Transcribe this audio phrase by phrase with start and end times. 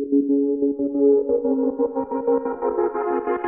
[0.00, 0.12] Thank
[3.28, 3.39] you.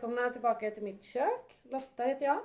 [0.00, 1.56] Välkomna tillbaka till mitt kök.
[1.62, 2.40] Lotta heter jag.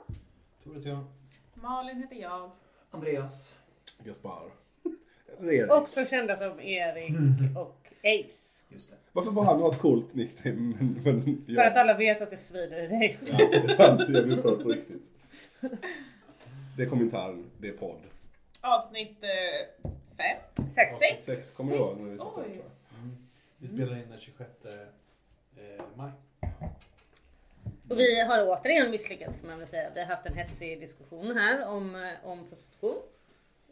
[0.64, 1.06] Tror att jag.
[1.54, 2.52] Malin heter jag.
[2.92, 3.60] Andreas.
[4.04, 4.52] Gaspar.
[5.40, 5.72] Erik.
[5.72, 7.12] Också kända som Erik
[7.58, 8.64] och Ace.
[8.70, 8.96] Just det.
[9.12, 10.76] Varför får han ha ett coolt nickname?
[10.80, 13.20] Men, men jag, För att alla vet att det svider i dig.
[13.26, 14.02] Ja, det är sant.
[14.10, 15.02] Jag blir upprörd på riktigt.
[16.78, 18.02] Det är kommentaren, det är podd.
[18.62, 20.68] Avsnitt eh, fem.
[20.70, 20.96] Sex.
[20.96, 21.26] Sex.
[21.26, 21.98] Sex, kommer du ihåg?
[21.98, 22.62] När vi satt där?
[23.58, 24.72] Vi spelar in den 26 eh,
[25.96, 26.12] maj.
[27.90, 29.90] Och vi har återigen misslyckats kan man väl säga.
[29.96, 32.96] Vi har haft en hetsig diskussion här om, eh, om prostitution.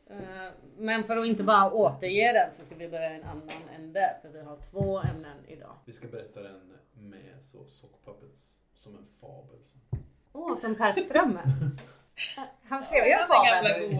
[0.10, 0.18] Eh,
[0.78, 4.16] Men för att inte bara återge den så ska vi börja i en annan ände.
[4.22, 5.76] För vi har två ämnen idag.
[5.86, 9.60] Vi ska berätta den med så sockpuppets som en fabel.
[10.34, 11.40] Åh, som Per Ström.
[12.70, 14.00] Han skrev ju en fabel.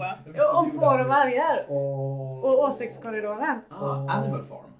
[0.54, 1.66] Om får och vargar.
[1.68, 3.60] Och, Och åsiktskorridoren.
[3.70, 4.70] Ah, Animal Farm.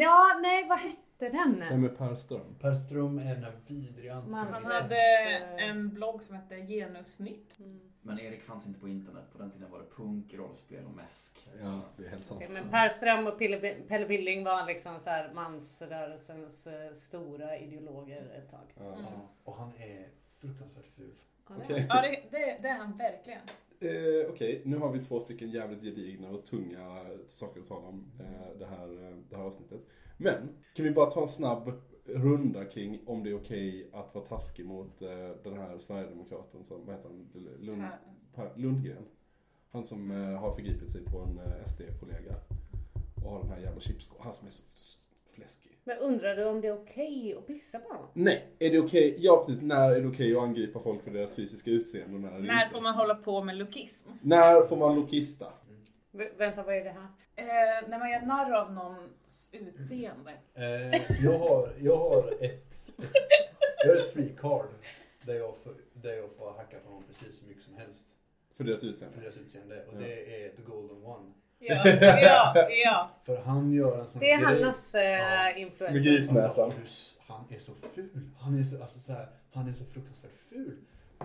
[0.00, 0.96] Ja, nej vad hette
[1.28, 1.58] den?
[1.70, 2.54] Vem är Per Ström?
[2.60, 4.96] Per Ström är den här vidriga Man- Han hade
[5.58, 7.56] en blogg som hette Genusnytt.
[7.60, 7.80] Mm.
[8.02, 9.24] Men Erik fanns inte på internet.
[9.32, 11.48] På den tiden var det punk, rollspel och mäsk.
[11.62, 12.42] Ja, det är helt sant.
[12.44, 17.58] Okej, men Per Ström och Pelle, Pelle Billing var liksom så här mansrörelsens eh, stora
[17.58, 18.72] ideologer ett tag.
[18.74, 18.96] Ja.
[19.44, 21.14] Och han är fruktansvärt ful.
[21.48, 21.86] Ja, det- Okej.
[21.88, 23.40] Ja, det, det, det är han verkligen.
[23.80, 28.10] Eh, Okej, nu har vi två stycken jävligt gedigna och tunga saker att tala om
[28.20, 29.80] eh, det, här, eh, det här avsnittet.
[30.20, 31.72] Men, kan vi bara ta en snabb
[32.04, 35.08] runda kring om det är okej att vara taskig mot eh,
[35.44, 37.28] den här Sverigedemokraten som, vad heter han,
[37.60, 37.82] Lund,
[38.34, 38.52] Per.
[38.56, 39.04] Lundgren.
[39.72, 42.34] Han som eh, har förgripit sig på en eh, SD-kollega.
[43.24, 44.24] Och har den här jävla chipskålen.
[44.24, 44.62] Han som är så
[45.34, 45.78] fläskig.
[45.84, 48.06] Men undrar du om det är okej att pissa på honom?
[48.12, 49.16] Nej, är det okej?
[49.18, 52.28] Ja precis, när är det okej att angripa folk för deras fysiska utseende och när
[52.32, 52.74] är det När inte?
[52.74, 54.08] får man hålla på med lokism?
[54.22, 55.46] När får man lokista?
[56.10, 57.08] V- vänta, vad är det här?
[57.36, 60.32] Eh, när man gör narr av någons utseende.
[60.54, 62.94] Eh, jag, har, jag har ett, ett,
[63.84, 64.66] jag har ett free card
[65.22, 68.06] där jag, får, där jag får hacka på någon precis hur mycket som helst
[68.56, 69.20] För deras för utseende?
[69.20, 69.84] deras utseende.
[69.86, 69.98] Och Ja.
[70.00, 71.32] det är the golden one.
[71.58, 73.10] Ja, ja, ja.
[73.24, 74.60] För han gör en sån Det är grej.
[74.62, 75.50] Hannas eh, Ja.
[75.56, 75.94] influencer.
[75.94, 76.64] Med grisnäsan.
[76.64, 78.30] Alltså, han är så ful.
[78.38, 80.76] Han är så, alltså, så här, han är så fruktansvärt ful.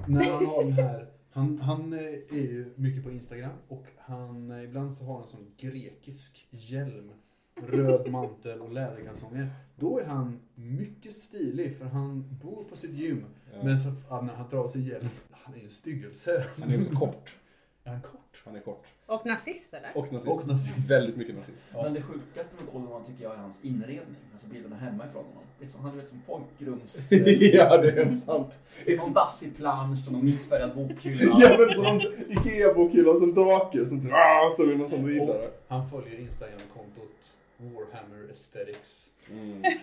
[0.07, 4.51] När han har den här, han, han eh, är ju mycket på Instagram och han,
[4.51, 7.11] eh, ibland så har han en sån grekisk hjälm,
[7.55, 9.49] röd mantel och läderkalsonger.
[9.75, 13.25] Då är han mycket stilig för han bor på sitt gym.
[13.53, 13.63] Ja.
[13.63, 16.45] Men så, när han drar av sig hjälm, han är ju en styggelse.
[16.59, 17.35] Han är också kort.
[17.83, 18.24] Är han kort?
[18.45, 18.83] Han är kort.
[19.05, 19.91] Och nazist eller?
[19.95, 20.41] Och nazist.
[20.41, 20.89] Och nazist.
[20.89, 21.73] Väldigt mycket nazist.
[21.73, 24.15] Men det sjukaste med Golden One tycker jag är hans inredning.
[24.31, 25.43] Alltså bilderna hemifrån honom.
[25.59, 27.11] Det är som, han är liksom pojkrums...
[27.53, 28.47] ja, det är helt sant.
[28.85, 31.37] Det är någon dassig plansch och någon missfärgad bokhylla.
[31.39, 35.49] Ja men som Ikea-bokhyllan som drake som typ, ah, står det någon som riddare.
[35.67, 39.11] Han följer Instagram-kontot Warhammer Aesthetics.
[39.31, 39.63] Mm.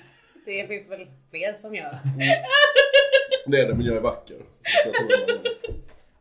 [0.45, 1.99] Det finns väl fler som gör.
[3.47, 4.37] Det är det, men jag är vacker.
[4.85, 4.95] Jag.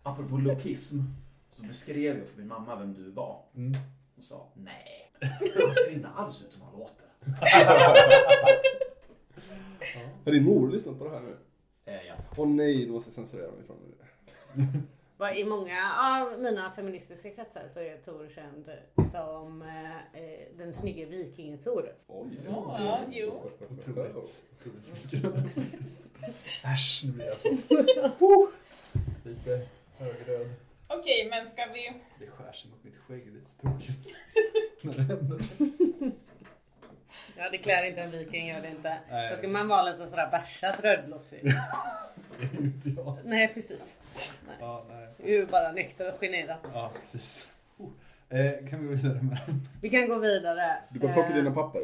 [0.04, 1.00] Apropå lokism.
[1.52, 3.42] Så beskrev jag för min mamma vem du var.
[3.56, 3.72] Mm.
[4.18, 5.12] Och sa nej.
[5.56, 7.06] Han ser inte alls ut som han låter.
[10.26, 11.38] Har din mor lyssnat på det här nu?
[11.86, 12.16] Eh, ja.
[12.38, 13.86] Åh nej, då måste jag censurera mig från det.
[15.36, 18.70] I många av mina feministiska kretsar så är Tor känd
[19.12, 21.94] som eh, eh, den snygge viking-Tor.
[22.08, 22.40] Oj.
[22.46, 23.30] Ja, jo.
[23.30, 26.12] Otroligt, otroligt smickrande faktiskt.
[26.64, 27.50] Äsch, nu blir jag så.
[29.24, 29.68] Lite
[29.98, 30.48] högröd.
[31.00, 31.94] Okej, men ska vi...
[32.20, 34.16] Det skär sig mot mitt skägg, det är så tråkigt.
[34.82, 35.42] När det händer.
[37.38, 38.98] Ja, det klär inte en viking, gör det inte.
[39.10, 39.30] Nej.
[39.30, 41.42] Då ska man vara lite sådär bärsat rödlossig.
[42.40, 43.18] Det är ju inte jag.
[43.26, 44.00] Nej, precis.
[44.60, 45.08] Ja, nej.
[45.18, 46.58] Du är ju bara nykter och generad.
[46.74, 47.50] Ja, precis.
[47.78, 47.90] Oh.
[48.30, 49.62] Eh, kan vi gå vidare med den?
[49.82, 50.78] Vi kan gå vidare.
[50.90, 51.82] Du bara plockar Eh, dina papper.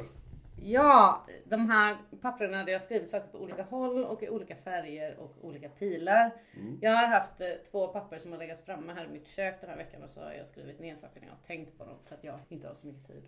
[0.61, 4.55] Ja, de här papperna där jag har skrivit saker på olika håll och i olika
[4.55, 6.31] färger och olika pilar.
[6.55, 6.77] Mm.
[6.81, 9.69] Jag har haft eh, två papper som har legat framme här i mitt kök den
[9.69, 11.95] här veckan och så har jag skrivit ner saker när jag har tänkt på dem
[12.05, 13.23] för att jag inte har så mycket tid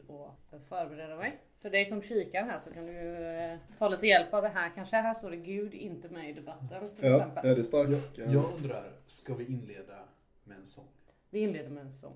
[0.51, 1.39] att förbereda mig.
[1.61, 4.71] För dig som kikar här så kan du eh, ta lite hjälp av det här.
[4.75, 7.51] Kanske här står det Gud inte med i debatten till Ja, exempel.
[7.51, 8.17] är det starkt?
[8.17, 9.99] Jag undrar, ska vi inleda
[10.43, 10.85] med en sång?
[11.29, 12.15] Vi inleder med en sång.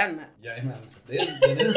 [0.00, 0.20] Var den.
[0.42, 0.76] Jajamän.
[1.06, 1.64] Det är, den, är,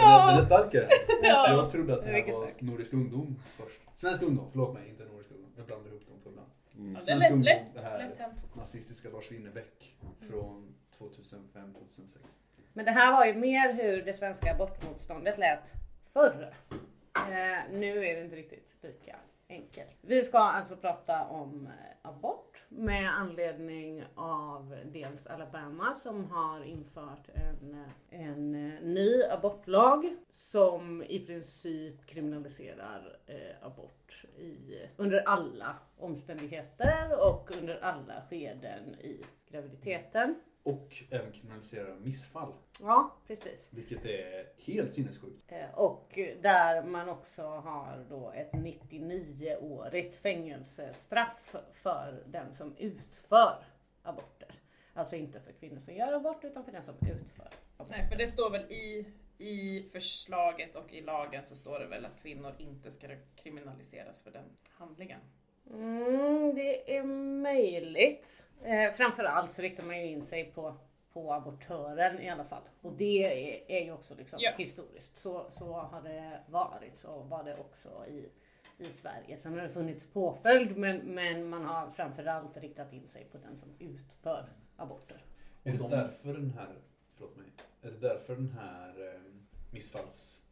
[0.00, 0.26] Ja.
[0.28, 0.88] den är starkare.
[1.22, 1.52] Ja.
[1.52, 2.50] Jag trodde att det Den är här var.
[2.58, 3.80] Nordisk ungdom först.
[3.94, 5.52] Svensk ungdom, förlåt mig, inte Nordisk ungdom.
[5.56, 6.48] Jag blandar ihop dem för ibland.
[6.76, 6.92] Mm.
[6.92, 9.94] Ja, det är Svensk lätt, ungdom, lätt, det här lätt nazistiska Lars Winnerbäck
[10.30, 12.38] från 2005-2006.
[12.72, 15.72] Men det här var ju mer hur det svenska abortmotståndet lät
[16.12, 16.54] förr.
[17.16, 19.16] Eh, nu är det inte riktigt lika
[19.48, 19.98] enkelt.
[20.00, 27.28] Vi ska alltså prata om eh, abort med anledning av dels Alabama som har infört
[27.34, 37.28] en, en eh, ny abortlag som i princip kriminaliserar eh, abort i, under alla omständigheter
[37.28, 40.34] och under alla skeden i graviditeten.
[40.64, 42.52] Och även kriminaliserar missfall.
[42.80, 43.70] Ja, precis.
[43.74, 45.52] Vilket är helt sinnessjukt.
[45.52, 53.64] Eh, Och där man också har då ett 99-årigt fängelsestraff för den som utför
[54.02, 54.48] aborter.
[54.94, 57.90] Alltså inte för kvinnor som gör abort utan för den som utför abort.
[57.90, 59.06] Nej, för det står väl i,
[59.38, 64.30] i förslaget och i lagen så står det väl att kvinnor inte ska kriminaliseras för
[64.30, 65.20] den handlingen.
[65.70, 67.02] Mm, det är
[67.42, 68.46] möjligt.
[68.64, 70.74] Eh, framförallt så riktar man ju in sig på,
[71.12, 72.62] på abortören i alla fall.
[72.82, 74.52] Och det är, är ju också liksom Ja.
[74.58, 75.16] historiskt.
[75.16, 76.96] Så, så har det varit.
[76.96, 78.28] Så var det också i,
[78.78, 79.36] i Sverige.
[79.36, 83.56] Sen har det funnits påföljd men, men man har framförallt riktat in sig på den
[83.56, 85.24] som utför aborter.
[85.64, 86.78] Är det de- därför den här,
[87.14, 87.46] förlåt mig,
[87.82, 89.20] är det därför den här eh,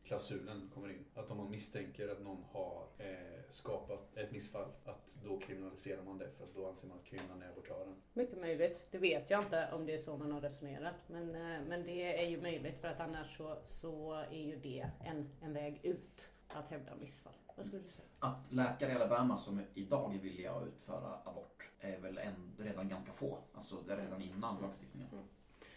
[0.03, 1.05] missfallsklausulen kommer in?
[1.15, 6.19] Att om man misstänker att någon har eh, skapat ett missfall, att då kriminaliserar man
[6.19, 7.95] det för att då anser man att kvinnan är abortören.
[8.13, 8.87] Mycket möjligt.
[8.91, 10.95] Det vet jag inte om det är så man har resonerat.
[11.07, 14.91] Men, eh, men det är ju möjligt för att annars så, så är ju det
[15.05, 17.33] en, en väg ut att hävda missfall.
[17.57, 18.07] Vad skulle du säga?
[18.19, 22.89] Att läkare i Alabama som idag är villiga att utföra abort är väl en, redan
[22.89, 23.39] ganska få.
[23.55, 25.09] Alltså det är redan innan lagstiftningen.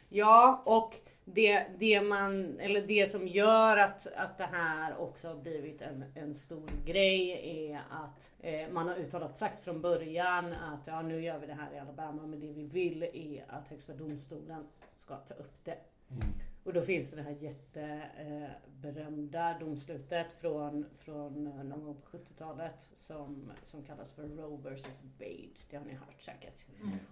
[0.10, 0.95] Ja, och
[1.25, 6.06] det, det, man, eller det som gör att, att det här också har blivit en,
[6.16, 7.30] en stor grej
[7.72, 11.54] är att eh, man har uttalat sagt från början att ja, nu gör vi det
[11.54, 14.68] här i Alabama men det vi vill är att Högsta domstolen
[14.98, 15.77] ska ta upp det.
[16.10, 16.44] Mm.
[16.65, 23.83] Och då finns det här jätteberömda domslutet från, från någon gång på 70-talet som, som
[23.83, 25.50] kallas för Roe vs Wade.
[25.69, 26.65] Det har ni hört säkert.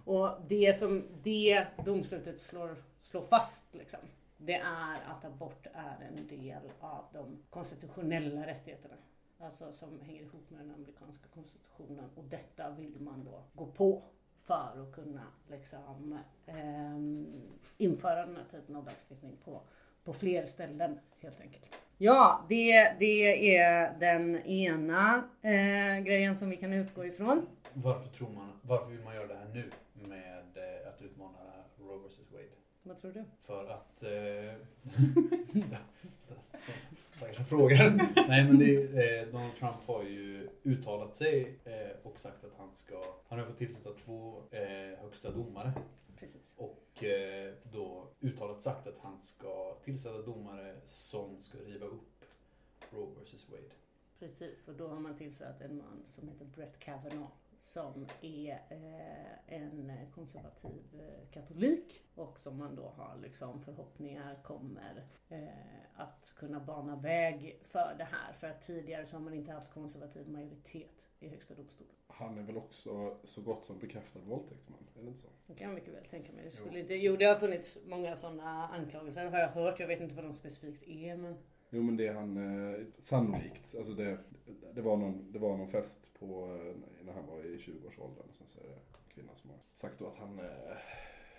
[0.04, 4.00] Och det som det domslutet slår, slår fast liksom,
[4.36, 8.94] det är att abort är en del av de konstitutionella rättigheterna.
[9.38, 14.02] Alltså som hänger ihop med den amerikanska konstitutionen och detta vill man då gå på
[14.46, 17.26] för att kunna liksom, ehm,
[17.78, 19.60] införa den här typen av lagstiftning på,
[20.04, 21.78] på fler ställen helt enkelt.
[21.98, 27.46] Ja, det, det är den ena eh, grejen som vi kan utgå ifrån.
[27.72, 31.38] Varför tror man, varför vill man göra det här nu med eh, att utmana
[31.78, 32.48] Roe vs Wade?
[32.82, 33.24] Vad tror du?
[33.40, 34.02] För att...
[37.24, 37.90] Tackar som frågar.
[38.28, 42.74] Nej men det, eh, Donald Trump har ju uttalat sig eh, och sagt att han
[42.74, 43.04] ska...
[43.28, 45.72] Han har fått tillsätta två eh, högsta domare.
[46.18, 46.54] Precis.
[46.56, 52.24] Och eh, då uttalat sagt att han ska tillsätta domare som ska riva upp
[52.90, 53.74] Roe vs Wade.
[54.18, 59.58] Precis, och då har man tillsatt en man som heter Brett Kavanaugh som är eh,
[59.58, 65.48] en konservativ eh, katolik och som man då har liksom förhoppningar kommer eh,
[65.96, 68.32] att kunna bana väg för det här.
[68.32, 71.94] För att tidigare så har man inte haft konservativ majoritet i Högsta domstolen.
[72.06, 74.78] Han är väl också så gott som bekräftad våldtäktsman?
[74.94, 75.28] Är det inte så?
[75.46, 76.44] Det kan jag mycket väl tänka mig.
[76.44, 79.80] Det skulle inte, jo, det har funnits många sådana anklagelser har jag hört.
[79.80, 81.36] Jag vet inte vad de specifikt är men
[81.74, 83.74] Jo men det är han eh, sannolikt.
[83.78, 84.18] Alltså det,
[84.74, 88.24] det, var någon, det var någon fest på, eh, när han var i 20-årsåldern.
[88.28, 90.76] Och sen så är det en kvinna som har sagt då att han eh,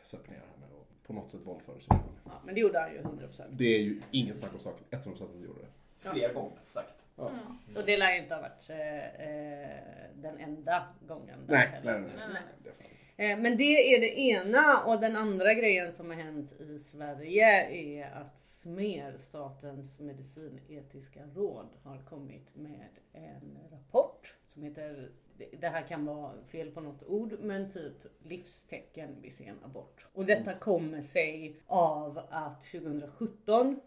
[0.01, 1.97] söp ner henne och på något sätt våldförde sig.
[2.25, 3.41] Ja, men det gjorde han ju 100%.
[3.51, 4.85] Det är ju ingen snack om saken.
[4.89, 5.67] 100% att han gjorde det.
[6.03, 6.11] Ja.
[6.11, 6.91] Flera gånger säkert.
[7.15, 7.31] Ja.
[7.75, 9.69] Och det lär ju inte ha varit eh, eh,
[10.15, 11.39] den enda gången.
[11.47, 11.99] där Nej, heller.
[11.99, 12.83] nej, nej, nej, nej.
[13.17, 17.69] Eh, men det är det ena och den andra grejen som har hänt i Sverige
[17.71, 25.67] är att SMER, Statens medicinetiska råd, har kommit med en rapport som heter det- det
[25.69, 30.05] här kan vara fel på något ord, men typ livstecken vid sen abort.
[30.13, 33.79] Och detta kommer sig av att 2017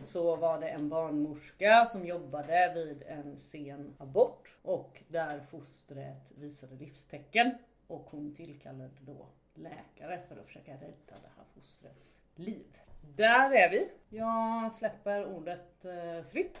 [0.00, 6.74] så var det en barnmorska som jobbade vid en sen abort och där fostret visade
[6.76, 7.50] livstecken
[7.86, 12.66] och hon tillkallade då läkare för att försöka rädda det här fostrets liv.
[13.16, 13.88] Där är vi.
[14.16, 16.56] Jag släpper ordet eh, fritt.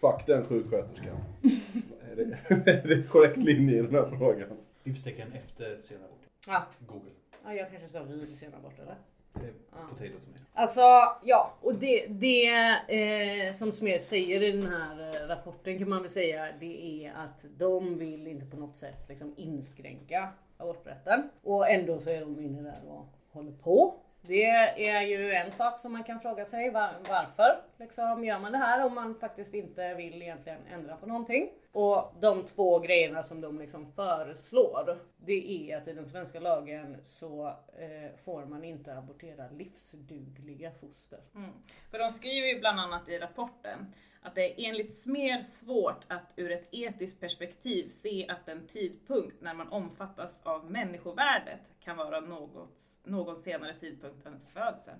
[0.00, 1.16] Fuck den sjuksköterskan.
[2.10, 4.48] Är det- det är korrekt linje i den här frågan.
[4.84, 6.26] Livstecken efter sen abort.
[6.48, 6.66] Ja.
[6.86, 7.10] Google.
[7.44, 8.96] ja, jag kanske sa vid sen abort eller?
[9.34, 10.40] Eh, Potato tomato.
[10.54, 10.80] Alltså,
[11.24, 12.46] ja, och det, det
[12.88, 17.12] eh, som Smer säger i den här eh, rapporten kan man väl säga, det är
[17.14, 21.30] att de vill inte på något sätt liksom inskränka aborträtten.
[21.42, 23.94] Och ändå så är de inne där och håller på.
[24.22, 24.44] Det
[24.88, 28.58] är ju en sak som man kan fråga sig, var, varför liksom gör man det
[28.58, 31.48] här om man faktiskt inte vill egentligen ändra på någonting?
[31.72, 36.96] Och de två grejerna som de liksom föreslår, det är att i den svenska lagen
[37.02, 37.46] så
[37.78, 41.20] eh, får man inte abortera livsdugliga foster.
[41.34, 41.50] Mm.
[41.90, 46.32] För de skriver ju bland annat i rapporten att det är enligt Smer svårt att
[46.36, 52.20] ur ett etiskt perspektiv se att en tidpunkt när man omfattas av människovärdet kan vara
[52.20, 54.98] något, någon senare tidpunkt än födseln.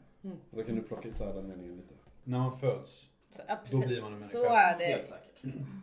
[0.50, 1.94] Då kan du plocka isär den meningen lite.
[2.24, 3.00] När man föds.
[3.36, 4.60] Så, ja, Då blir man en Så människa.
[4.60, 4.84] är det.
[4.84, 5.29] Helt säkert.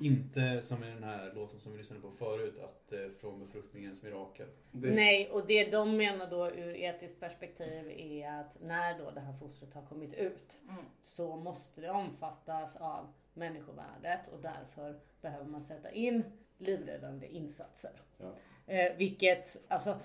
[0.02, 4.04] Inte som i den här låten som vi lyssnade på förut, att eh, från befruktningens
[4.04, 4.48] mirakel.
[4.72, 9.20] Det, Nej, och det de menar då ur etiskt perspektiv är att när då det
[9.20, 10.86] här fostret har kommit ut Mm.
[11.02, 16.24] så måste det omfattas av människovärdet och därför behöver man sätta in
[16.58, 17.92] livräddande insatser.
[18.18, 18.34] Ja.
[18.74, 20.00] Eh, vilket, alltså,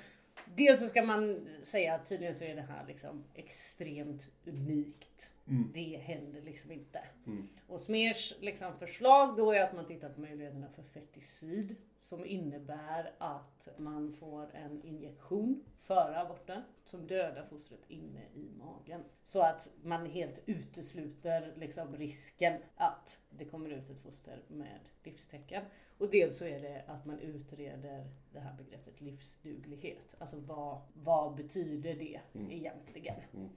[0.54, 5.32] dels så ska man säga att tydligen så är det här liksom extremt unikt.
[5.48, 5.70] Mm.
[5.74, 7.00] Det händer liksom inte.
[7.26, 7.48] Mm.
[7.66, 13.12] Och Smers liksom förslag då är att man tittar på möjligheterna för feticid som innebär
[13.18, 19.04] att man får en injektion före aborten som dödar fostret inne i magen.
[19.25, 25.62] Så att man helt utesluter liksom risken att det kommer ut ett foster med livstecken.
[25.99, 30.14] Och dels så är det att man utreder det här begreppet livsduglighet.
[30.18, 32.50] Alltså vad, vad betyder det Mm.
[32.50, 33.16] egentligen?
[33.35, 33.49] Mm.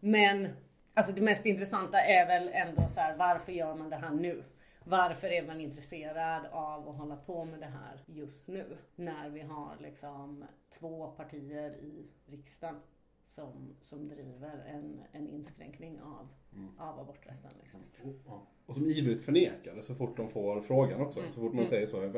[0.00, 0.48] Men
[0.94, 4.44] alltså det mest intressanta är väl ändå så här, varför gör man det här nu?
[4.84, 8.64] Varför är man intresserad av att hålla på med det här just nu?
[8.96, 10.44] När vi har liksom
[10.78, 12.76] två partier i riksdagen
[13.22, 16.78] som, som driver en, en inskränkning av, Mm.
[16.78, 17.50] av aborträtten.
[17.62, 17.80] Liksom.
[18.26, 18.46] Ja.
[18.66, 21.20] Och som ivrigt förnekar det så fort de får frågan också.
[21.20, 21.30] Mm.
[21.30, 21.70] Så fort någon Mm.
[21.70, 22.14] säger så, är,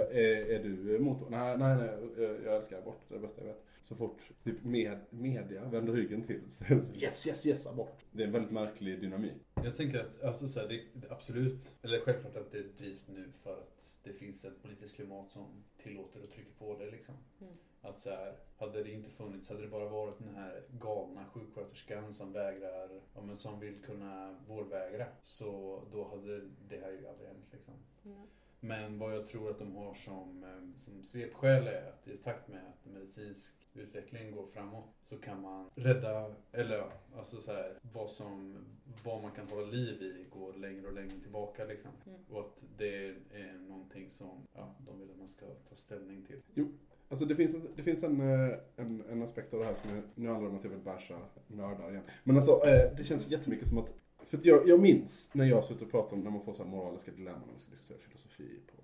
[0.51, 1.31] är du emot?
[1.31, 3.65] Nej, nej, nej, jag- jag älskar abort, det är det bästa jag vet.
[3.83, 7.67] Så fort typ med, media vänder ryggen till så är det så yes, yes, yes,
[7.73, 8.05] abort.
[8.13, 9.33] Det är en väldigt märklig dynamik.
[9.65, 13.53] Jag tänker att alltså, så här, det, absolut, eller självklart att det drivs nu för
[13.53, 16.91] att det finns ett politiskt klimat som tillåter och trycker på det.
[16.91, 17.15] Liksom.
[17.41, 17.53] Mm.
[17.81, 22.13] Att så här, hade det inte funnits, hade det bara varit den här galna sjuksköterskan
[22.13, 27.29] som vägrar, ja, men som vill kunna vårdvägra, så då hade det här ju aldrig
[27.29, 27.47] hänt.
[27.53, 27.75] Liksom.
[28.05, 28.27] Mm.
[28.65, 32.49] Men vad jag tror att de har som, eh, som svepskäl är att i takt
[32.49, 37.79] med att medicinsk utveckling går framåt så kan man rädda, eller ja, alltså så här,
[37.93, 38.59] vad, som,
[39.05, 41.65] vad man kan hålla liv i går längre och längre tillbaka.
[41.65, 41.91] Liksom.
[42.07, 42.21] Mm.
[42.31, 46.67] Och att det är någonting som ja, de vill att man ska ta ställning till.
[47.09, 49.91] Alltså det finns, en, det finns en, eh, en, en aspekt av det här som
[49.91, 52.03] är, nu handlar det om att jag vill basha nördar igen.
[52.25, 53.89] Men alltså eh, det känns jättemycket som att,
[54.27, 56.63] för att jag, jag minns när jag suttit och pratat om, när man får så
[56.65, 58.83] här moraliska dilemman när man ska diskutera filosofi på,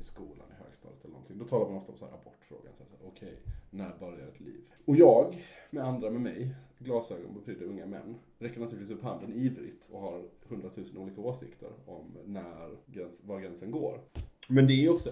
[0.00, 1.38] i skolan, i högstadiet eller någonting.
[1.38, 2.74] Då talar man ofta om så här abortfrågan.
[2.74, 3.38] Så här, så här, Okej,
[3.70, 4.60] när börjar ett liv?
[4.84, 9.88] Och jag, med andra med mig, glasögon betyder unga män, räcker naturligtvis upp handen ivrigt
[9.92, 14.00] och har hundratusen olika åsikter om när gräns, var gränsen går.
[14.48, 15.10] Men det är också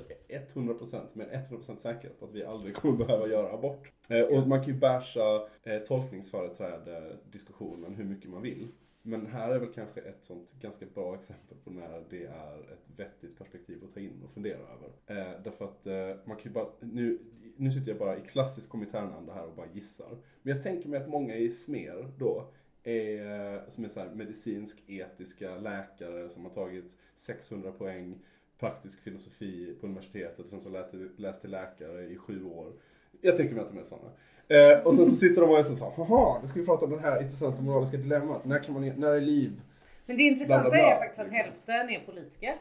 [0.55, 3.93] 100% med 100% säkerhet på att vi aldrig kommer behöva göra abort.
[4.09, 8.69] Eh, och man kan ju basha eh, tolkningsföreträde diskussionen hur mycket man vill.
[9.09, 12.91] Men här är väl kanske ett sånt ganska bra exempel på när det är ett
[12.97, 14.89] vettigt perspektiv att ta in och fundera över.
[15.07, 17.19] Eh, därför att eh, man kan ju bara, nu,
[17.57, 20.19] nu sitter jag bara i klassisk kommentärnanda här och bara gissar.
[20.43, 22.49] Men jag tänker mig att många i Smer då
[22.83, 28.19] är, eh, som är så här medicinsk etiska läkare som har tagit 600 poäng
[28.59, 30.71] praktisk filosofi på universitetet och sen så
[31.17, 32.73] läste, till läkare i sju år.
[33.21, 34.11] Jag tänker mig att de är sådana.
[34.49, 36.91] Eh, och sen så sitter de och så här, haha, nu ska vi prata om
[36.91, 38.45] det här intressanta moraliska dilemmat.
[38.45, 39.61] När, kan man, när är liv?
[40.07, 41.45] Men det intressanta Bla, bla, bla, är faktiskt att liksom.
[41.45, 42.55] hälften är politiker.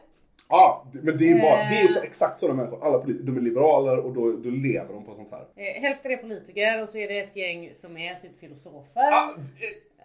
[0.50, 2.06] Ja, det- men det är, bara, det är så Eh.
[2.06, 2.86] exakt sådana människor.
[2.86, 5.46] Alla de är liberaler och då, då lever de på sånt här.
[5.56, 9.08] Eh, hälften är politiker och så är det ett gäng som är typ filosofer.
[9.12, 9.30] Ah,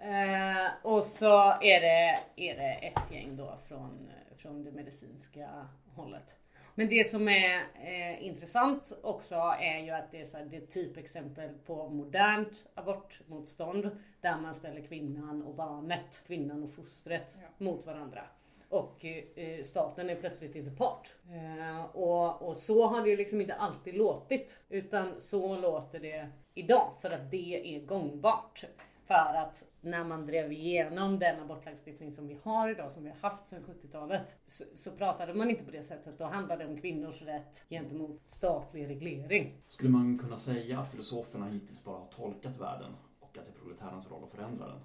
[0.02, 5.48] Eh, och så är det, är det ett gäng då från, från det medicinska
[5.96, 6.34] hållet.
[6.80, 10.56] Men det som är eh, intressant också är ju att det är, så här, det
[10.56, 17.48] är typexempel på modernt abortmotstånd där man ställer kvinnan och barnet, kvinnan och fostret Ja.
[17.64, 18.22] mot varandra.
[18.68, 21.14] Och eh, staten är plötsligt inte part.
[21.30, 24.58] Eh, och, och så har det ju liksom inte alltid låtit.
[24.68, 28.64] Utan så låter det idag för att det är gångbart.
[29.10, 33.30] För att när man drev igenom den abortlagstiftning som vi har idag, som vi har
[33.30, 36.18] haft sedan 70-talet, så, så pratade man inte på det sättet.
[36.18, 39.54] Då handlade det om kvinnors rätt gentemot statlig reglering.
[39.66, 43.62] Skulle man kunna säga att filosoferna hittills bara har tolkat världen och att det är
[43.62, 44.78] proletärens roll att förändra den?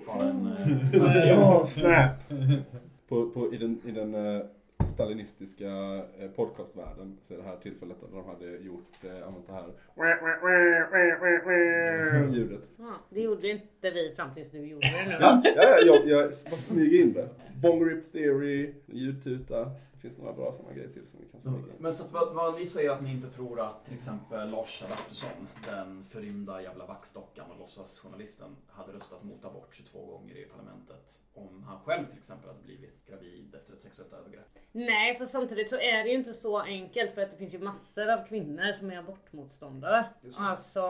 [0.06, 0.46] Bara en...
[0.92, 2.28] eh, Ja, snap!
[3.08, 4.42] På, på, I den, i den eh,
[4.88, 5.66] stalinistiska
[6.18, 9.72] eh, podcastvärlden så är det här tillfället där de hade gjort, eh, använt det här
[12.34, 12.70] ljudet.
[12.78, 15.16] Ja, det gjorde inte vi fram tills du gjorde det.
[15.20, 17.28] Ja, ja, jag, jag bara smyger in det.
[17.62, 19.64] Bong Rip Theory, ljudtuta.
[19.64, 21.64] Det finns några bra sådana grejer till som vi kan smyga in.
[21.78, 25.48] Men så vad, vad ni säger att ni inte tror att till exempel Lars Adaktusson,
[25.66, 31.62] den förrymda jävla vaxdockan och låtsasjournalisten, hade röstat mot abort 22 gånger i parlamentet om
[31.62, 34.58] han själv till exempel hade blivit gravid efter ett sexuellt övergrepp?
[34.72, 37.58] Nej, för samtidigt så är det ju inte så enkelt för att det finns ju
[37.58, 40.04] massor av kvinnor som är abortmotståndare.
[40.36, 40.82] Alltså,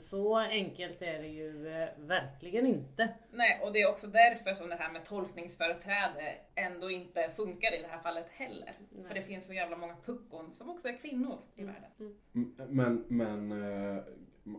[0.00, 3.08] så enkelt är det ju eh, verkligen inte.
[3.30, 7.82] Nej, och det är också därför som det här med tolkningsföreträde ändå inte funkar i
[7.82, 8.72] det här fallet heller.
[9.08, 11.90] För det finns så jävla många puckon som också är kvinnor i världen.
[12.34, 13.52] M- Men, men
[13.96, 14.02] eh,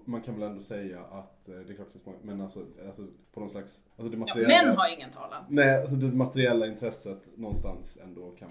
[0.06, 2.60] man kan väl ändå säga att eh, det är klart det finns många, men alltså,
[2.88, 4.66] alltså på någon slags, alltså det Ja, materiella.
[4.66, 5.44] män har ingen talan.
[5.50, 8.50] Nej, alltså det materiella intresset någonstans ändå kan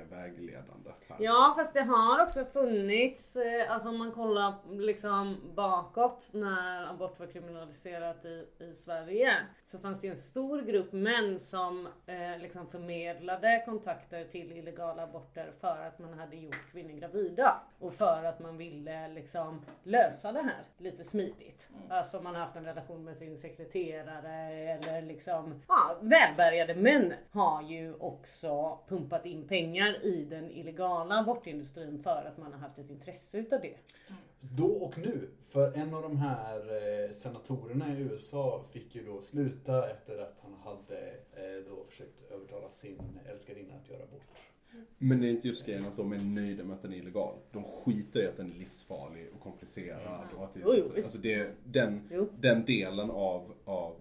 [0.00, 0.90] är, vägledande.
[1.08, 1.16] Här.
[1.20, 7.20] Ja, fast det har också funnits, eh, alltså om man kollar liksom bakåt när abort
[7.20, 9.36] var kriminaliserat i, i Sverige.
[9.64, 15.02] Så fanns det ju en stor grupp män som eh, liksom förmedlade kontakter till illegala
[15.02, 17.60] aborter för att man hade gjort kvinnor gravida.
[17.78, 21.68] Och för att man ville liksom lösa det här lite smidigt.
[21.88, 27.14] Alltså om man har haft en relation med sin sekreterare eller liksom, ja, välbärgade män
[27.30, 32.78] har ju också pumpat in pengar i den illegala abortindustrin för att man har haft
[32.78, 33.74] ett intresse utav det.
[34.40, 35.28] Då och nu.
[35.48, 40.38] För en av de här eh, senatorerna i USA fick ju då sluta efter att
[40.42, 44.22] han hade eh, då försökt övertala sin älskarinna att göra abort.
[44.98, 47.34] Men det är inte just grejen att de är nöjda med att den är illegal.
[47.52, 50.26] De skiter i att den är livsfarlig och komplicerad.
[50.36, 50.96] Och att det, Jo, jo, visst.
[50.96, 52.28] alltså det, den, Jo.
[52.40, 53.94] den delen av, av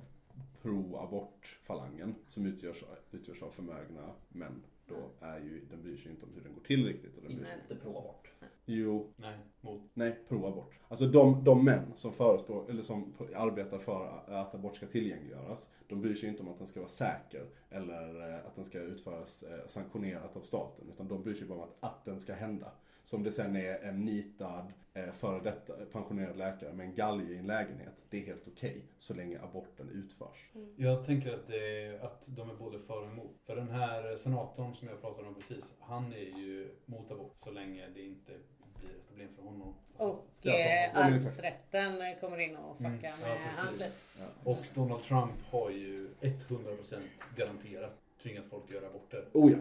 [0.61, 6.31] pro-abort-falangen som utgörs, utgörs av förmögna män då är ju, den bryr sig inte om
[6.35, 7.17] hur den går till riktigt.
[7.17, 8.31] Och den bryr sig Inte pro-abort.
[8.65, 9.81] Jo, Nej, mot.
[9.93, 10.79] Nej, pro-abort.
[10.87, 16.01] Alltså de, de män som förestår, eller som arbetar för att abort ska tillgängliggöras, de
[16.01, 19.43] bryr sig inte om att den ska vara säker eller eh, att den ska utföras
[19.43, 22.71] eh, sanktionerat av staten, utan de bryr sig bara om att, att den ska hända.
[23.09, 27.37] Som det sen är en nitad, eh, före detta pensionerad läkare med en galge i
[27.37, 30.51] en lägenhet, det är helt okej så länge aborten utförs.
[30.75, 33.35] Jag tänker att, det, att de är både för och emot.
[33.45, 37.51] För den här senatorn som jag pratade om precis, han är ju mot abort så
[37.51, 38.31] länge det inte
[38.79, 39.75] blir ett problem för honom.
[39.97, 43.91] Och Ja, eh, arvsrätten kommer in och fuckar Mm, ja, med hans liv.
[44.19, 44.51] Ja.
[44.51, 46.99] Och Donald Trump har ju 100%
[47.35, 49.25] garanterat tvingat folk att göra aborter.
[49.33, 49.57] Oh ja,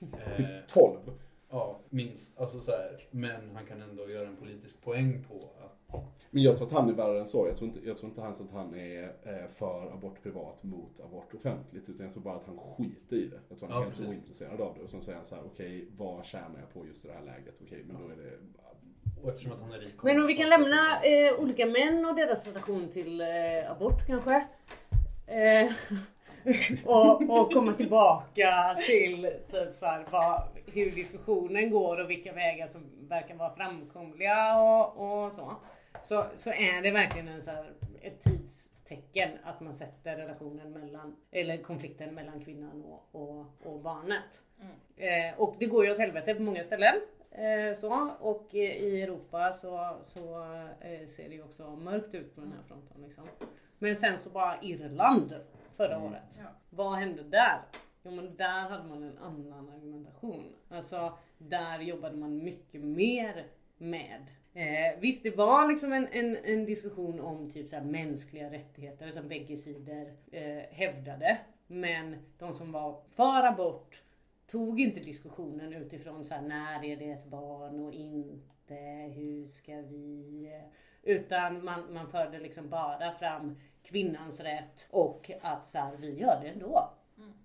[0.00, 0.98] Eh, typ 12.
[1.50, 2.38] Ja, minst.
[2.40, 2.96] Alltså så här.
[3.10, 6.88] Men han kan ändå göra en politisk poäng på att Men jag tror att han
[6.88, 7.46] är värre än så.
[7.46, 11.00] Jag tror inte, jag tror inte ens att han är eh, för abort privat mot
[11.00, 11.88] abort offentligt.
[11.88, 13.40] Utan jag tror bara att han skiter i det.
[13.48, 14.08] Jag tror han är Ja, helt precis.
[14.18, 14.82] ointresserad av det.
[14.82, 17.24] Och sen säger han så här: okej, vad tjänar jag på just i det här
[17.24, 17.60] läget?
[17.66, 18.32] Okej, men då är det...
[19.22, 20.02] Och eftersom att han är rik.
[20.02, 24.46] Men om vi kan lämna eh, olika män och deras relation till eh, abort kanske.
[25.26, 25.72] Eh,
[26.84, 32.66] och, och komma tillbaka till typ så här, vad, hur diskussionen går och vilka vägar
[32.66, 35.52] som verkar vara framkomliga och, och så.
[36.02, 36.24] så.
[36.34, 37.72] Så är det verkligen en så här,
[38.02, 44.42] ett tidstecken att man sätter relationen mellan, eller konflikten mellan kvinnan och, och, och barnet.
[44.96, 46.94] Eh, och det går ju åt helvete på många ställen.
[47.30, 50.44] Eh, så, och i Europa så, så
[50.80, 53.02] eh, ser det ju också mörkt ut på den här fronten.
[53.06, 53.24] Liksom.
[53.78, 55.34] Men sen så bara Irland
[55.78, 56.38] förra året.
[56.38, 56.44] Ja.
[56.70, 57.58] Vad hände där?
[58.02, 60.52] Jo men där hade man en annan argumentation.
[60.68, 63.46] Alltså där jobbade man mycket mer
[63.78, 64.26] med
[64.58, 69.10] Eh, visst det var liksom en, en, en diskussion om typ så här mänskliga rättigheter
[69.10, 71.38] som bägge sidor eh, hävdade.
[71.66, 74.02] Men de som var för abort
[74.46, 78.74] tog inte diskussionen utifrån så här, när är det ett barn och inte,
[79.14, 80.50] hur ska vi...
[81.02, 86.40] Utan man, man förde liksom bara fram kvinnans rätt och att så här, vi gör
[86.40, 86.90] det ändå.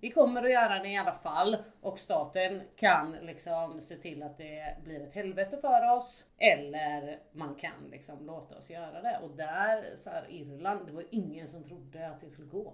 [0.00, 4.38] Vi kommer att göra det i alla fall och staten kan liksom se till att
[4.38, 6.26] det blir ett helvete för oss.
[6.38, 9.20] Eller man kan liksom låta oss göra det.
[9.22, 12.72] Och där, så här, Irland, det var ingen som trodde att det skulle gå.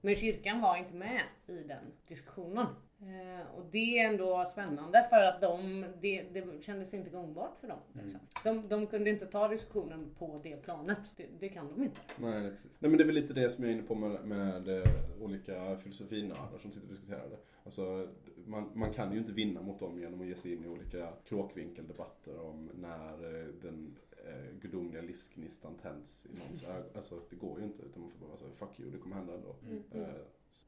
[0.00, 2.66] Men kyrkan var inte med i den diskussionen.
[3.00, 7.68] Eh, och det är ändå spännande för att de, det, det kändes inte gångbart för
[7.68, 7.78] dem.
[7.92, 8.20] Liksom.
[8.44, 11.12] De, de kunde inte ta diskussionen på det planet.
[11.16, 12.00] Det, det kan de inte.
[12.16, 12.80] Nej, precis.
[12.80, 14.92] Nej men det är väl lite det som jag är inne på med, med eh,
[15.20, 17.38] olika filosofinördar som sitter och diskuterar det.
[17.64, 18.08] Alltså,
[18.46, 21.12] man, man kan ju inte vinna mot dem genom att ge sig in i olika
[21.24, 26.90] kråkvinkeldebatter om när eh, den eh, gudomliga livsgnistan tänds i någons ögon.
[26.94, 29.34] Alltså det går ju inte utan man får bara säga fuck you, det kommer hända
[29.34, 29.54] ändå.
[29.94, 30.14] Eh,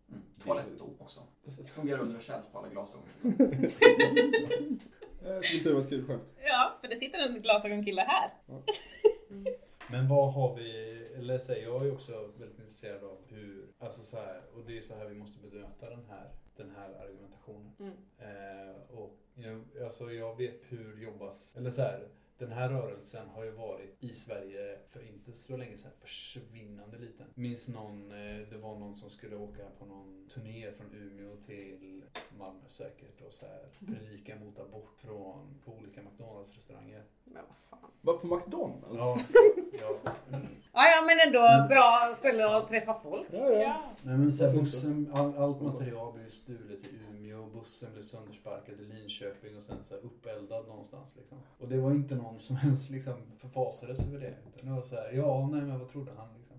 [0.08, 0.22] Mm.
[0.44, 1.20] Toalettdo också.
[1.44, 3.06] Det fungerar universellt på alla glasögon.
[5.64, 6.22] Det var ett kul skämt.
[6.44, 8.30] Ja, för det sitter en glasögonkille här.
[9.90, 10.70] Men vad har vi,
[11.16, 14.82] eller säg, jag är också väldigt intresserad av hur, alltså så här, och det är
[14.82, 17.72] så här vi måste bemöta den här, den här argumentationen.
[17.78, 17.92] Mm.
[18.18, 22.08] Eh, och jag, alltså jag vet hur jobbas, eller så här,
[22.38, 27.26] den här rörelsen har ju varit i Sverige för inte så länge sedan försvinnande liten.
[27.34, 32.02] Minns någon, eh, det var någon som skulle åka på någon turné från Umeå till
[32.38, 37.02] Malmö säkert och så här predika mot abort från på olika McDonalds restauranger.
[37.24, 37.90] Men vad fan.
[38.00, 39.30] Var på McDonalds?
[39.30, 39.54] Ja,
[40.04, 40.12] ja.
[40.28, 40.46] Mm.
[40.72, 43.28] Ja, ja men ändå bra ställe att träffa folk.
[43.32, 43.60] Ja, ja.
[43.60, 43.82] Ja.
[44.02, 48.80] Nej men så här, bussen, all, allt material blev stulet i Umeå, bussen blev söndersparkad
[48.80, 51.38] i Linköping och sen så här uppeldad någonstans liksom.
[51.58, 54.34] Och det var inte någon som ens liksom förfasades över det.
[54.48, 56.56] Utan det var så här, ja nej men vad trodde han liksom.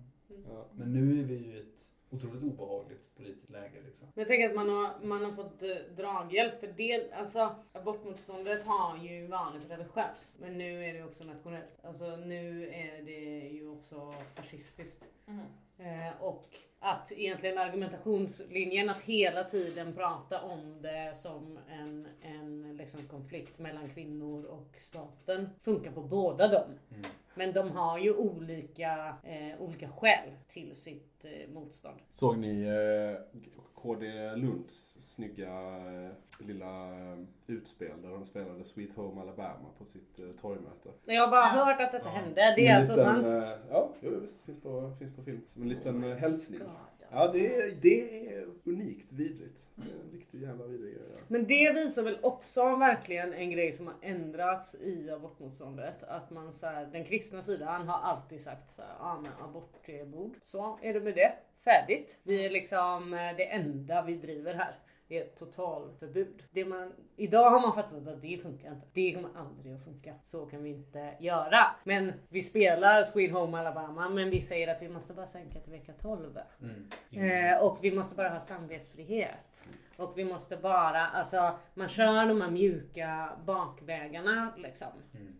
[0.48, 0.66] Ja.
[0.72, 1.80] Men nu är vi ju i ett
[2.10, 4.08] otroligt obehagligt politiskt läge liksom.
[4.14, 8.64] Men jag tänker att man har, man har fått eh, draghjälp för det, alltså abortmotståndet
[8.64, 10.36] har ju varit religiöst.
[10.38, 11.84] Men nu är det också nationellt.
[11.84, 15.08] Alltså nu är det ju också fascistiskt.
[15.26, 15.46] Mm.
[15.80, 23.08] Eh, och att egentligen argumentationslinjen att hela tiden prata om det som en, en liksom
[23.08, 26.70] konflikt mellan kvinnor och staten funkar på båda dem.
[26.90, 27.02] Mm.
[27.40, 31.96] Men de har ju olika, eh, olika skäl till sitt eh, motstånd.
[32.08, 33.40] Såg ni eh,
[33.74, 36.10] KD Lunds snygga eh,
[36.46, 40.88] lilla eh, utspel där de spelade Sweet Home Alabama på sitt eh, torgmöte?
[41.04, 41.64] Jag har bara Ja.
[41.64, 42.10] hört att detta Ja.
[42.10, 42.52] hände.
[42.52, 43.26] Som Det är alltså liten, sant.
[43.26, 44.44] eh, Ja, jo, visst.
[44.44, 45.40] Finns på, finns på film.
[45.48, 46.58] Som en liten eh, hälsning.
[46.58, 46.84] God, alltså.
[47.12, 49.66] Ja, det är, det är unikt vidrigt.
[49.74, 51.04] Det är en riktigt jävla vidrig grej.
[51.28, 56.02] Men det visar väl också verkligen en grej som har ändrats i abortmotståndet.
[56.02, 59.88] Att man så här, den kristna sidan har alltid sagt så här, ja men abort
[59.88, 60.34] är bord.
[60.46, 61.32] Så är det med det.
[61.64, 62.18] Färdigt.
[62.22, 64.74] Vi är liksom eh, det enda vi driver här.
[65.12, 66.42] Är totalförbud.
[66.50, 68.86] Det man, idag har man fattat att det funkar inte.
[68.92, 70.14] Det kommer aldrig att funka.
[70.24, 71.74] Så kan vi inte göra.
[71.84, 75.72] Men vi spelar Sweet Home Alabama men vi säger att vi måste bara sänka till
[75.72, 76.38] vecka 12.
[76.62, 77.52] Mm.
[77.54, 79.64] Eh, och vi måste bara ha samvetsfrihet.
[79.96, 84.88] Och vi måste bara, alltså man kör de här mjuka bakvägarna liksom.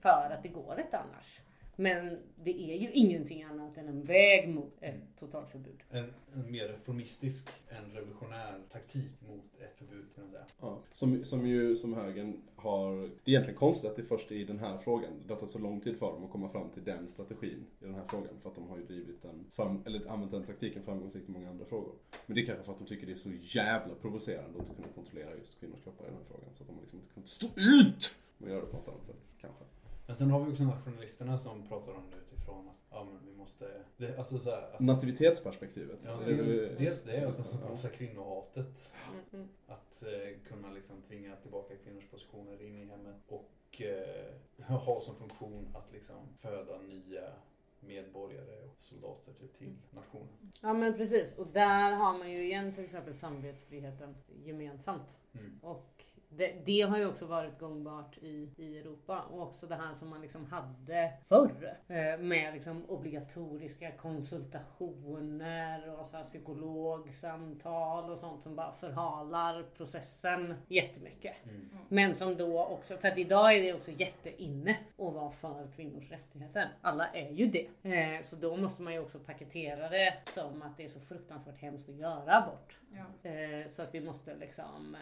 [0.02, 1.40] För att det går inte annars.
[1.80, 5.82] Men det är ju ingenting annat än en väg mot ett totalförbud.
[5.90, 10.44] En, en mer reformistisk, en revolutionär taktik mot ett förbud kan man säga.
[10.60, 10.78] Ja.
[10.92, 12.96] Som, som ju som högern har...
[12.96, 15.10] Det är egentligen konstigt att det är först i den här frågan.
[15.26, 17.84] Det har tagit så lång tid för dem att komma fram till den strategin i
[17.84, 18.34] den här frågan.
[18.42, 21.50] För att de har ju drivit den, fram, eller använt den taktiken framgångsrikt i många
[21.50, 21.94] andra frågor.
[22.26, 24.74] Men det är kanske för att de tycker det är så jävla provocerande att inte
[24.82, 26.48] kunna kontrollera just kvinnors kroppar i den här frågan.
[26.52, 29.06] Så att de har liksom inte kunnat stå ut att göra det på något annat
[29.06, 29.64] sätt, kanske.
[30.10, 33.38] Men sen har vi också nationalisterna som pratar om det utifrån att ja, men vi
[33.38, 33.70] måste...
[33.96, 35.98] Det, alltså så här, att, Nativitetsperspektivet.
[36.04, 37.76] ja, Det dels det och sen så Ja.
[37.76, 38.92] så här kvinnohatet.
[39.32, 39.48] Mm.
[39.66, 45.16] Att eh, kunna liksom tvinga tillbaka kvinnors positioner in i hemmet och eh, ha som
[45.16, 47.32] funktion att liksom föda nya
[47.80, 50.52] medborgare och soldater till, till nationen.
[50.60, 51.38] Ja men precis.
[51.38, 55.18] Och där har man ju igen till exempel samvetsfriheten gemensamt.
[55.34, 55.60] Mm.
[55.62, 59.22] Och det, det har ju också varit gångbart i, i Europa.
[59.30, 61.76] Och också det här som man liksom hade förr.
[61.88, 70.54] eh, Med liksom obligatoriska konsultationer och så här psykologsamtal och sånt som bara förhalar processen
[70.68, 71.34] jättemycket.
[71.44, 71.68] Mm.
[71.88, 76.10] Men som då också, för att idag är det också jätteinne att vara för kvinnors
[76.10, 76.68] rättigheter.
[76.80, 77.66] Alla är ju det.
[77.82, 81.58] Eh, Så då måste man ju också paketera det som att det är så fruktansvärt
[81.58, 82.78] hemskt att göra abort.
[82.92, 83.30] Ja.
[83.30, 84.96] Eh, Så att vi måste liksom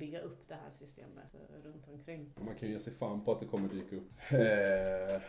[0.00, 1.34] bygga upp det här systemet
[1.64, 2.32] runt omkring.
[2.36, 4.10] Man kan ju ge sig fan på att det kommer dyka upp.
[4.32, 4.40] Eh,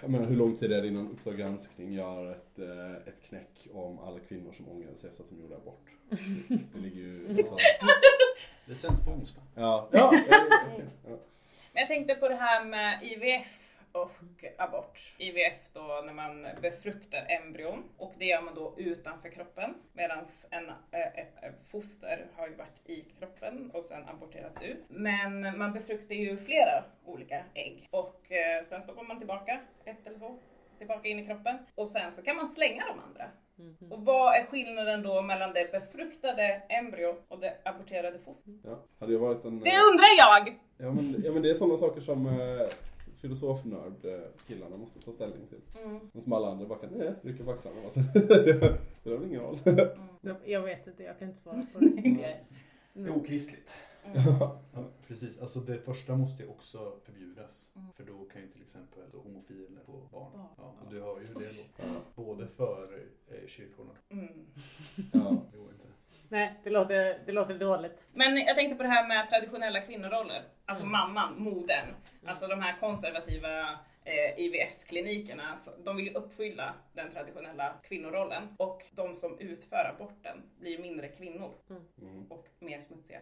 [0.02, 3.68] jag menar hur lång tid är det innan Uppdrag granskning gör ett, eh, ett knäck
[3.74, 5.86] om alla kvinnor som ångrar sig efter att de gjorde abort?
[6.74, 7.38] Det ligger ju...
[7.38, 7.56] Alltså,
[8.66, 9.42] Det sänds på onsdag.
[9.56, 11.18] ja, ja, eh, okej, ja.
[11.74, 15.00] Men jag tänkte på det här med IVF och abort.
[15.18, 20.70] IVF då när man befruktar embryon och det gör man då utanför kroppen medan en,
[20.70, 24.84] eh, ett ett foster har ju varit i kroppen och sen aborterats ut.
[24.88, 30.18] Men man befruktar ju flera olika ägg och eh, sen stoppar man tillbaka ett eller
[30.18, 30.40] så
[30.78, 33.32] tillbaka in i kroppen och sen så kan man slänga de andra.
[33.90, 38.56] Och vad är skillnaden då mellan det befruktade embryot och det aborterade fostret?
[38.64, 38.80] Ja.
[39.00, 39.60] Hade jag varit en...
[39.60, 40.60] Det undrar jag!
[40.78, 42.68] Ja men, ja, men det är sådana saker som eh,
[43.22, 45.84] filosofnörd-killarna måste ta ställning till.
[45.84, 46.00] Mm.
[46.12, 47.78] Men som alla andra bara kan, nej, rycka på axlarna.
[47.84, 48.00] Alltså.
[48.14, 49.60] det spelar väl ingen roll.
[50.22, 52.40] Jag, jag vet inte, jag kan inte svara på det.
[52.94, 53.78] Det är okristligt.
[54.14, 54.60] Ja,
[55.08, 55.42] precis.
[55.42, 57.72] Alltså det första måste ju också förbjudas.
[57.76, 57.88] Mm.
[57.94, 60.32] För då kan ju till exempel homofiler få barn.
[60.34, 60.48] Barn.
[60.58, 61.84] Ja, och du hör ju det
[62.16, 62.24] då.
[62.24, 63.00] Både för
[63.32, 63.92] eh, kyrkorna.
[64.10, 64.46] Mm.
[65.14, 65.38] Ja.
[65.52, 65.88] Det går inte.
[66.30, 68.10] Nej, det låter, det låter dåligt.
[68.14, 70.44] Men jag tänkte på det här med traditionella kvinnoroller.
[70.66, 70.92] Alltså Mm.
[70.92, 71.88] mamman, modern.
[72.26, 73.70] Alltså de här konservativa
[74.04, 75.58] eh, IVF-klinikerna.
[75.58, 78.44] Så de vill ju uppfylla den traditionella kvinnorollen.
[78.58, 81.54] Och de som utför aborten blir mindre kvinnor
[82.02, 82.26] Mm.
[82.32, 83.20] och mer smutsiga.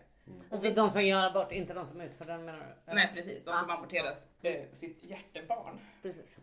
[0.51, 2.93] Alltså de som gör abort, inte de som utför den menar du?
[2.95, 3.73] Nej precis, de som Ah.
[3.73, 5.79] aborterar eh, sitt hjärtebarn.
[6.01, 6.39] Precis.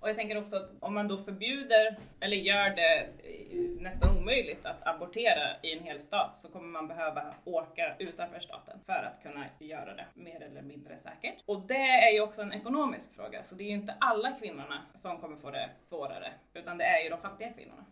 [0.00, 4.66] Och jag tänker också att om man då förbjuder eller gör det eh, nästan omöjligt
[4.66, 9.22] att abortera i en hel stat så kommer man behöva åka utanför staten för att
[9.22, 11.42] kunna göra det mer eller mindre säkert.
[11.46, 11.74] Och det
[12.08, 15.36] är ju också en ekonomisk fråga så det är ju inte alla kvinnorna som kommer
[15.36, 17.84] få det svårare utan det är ju de fattiga kvinnorna.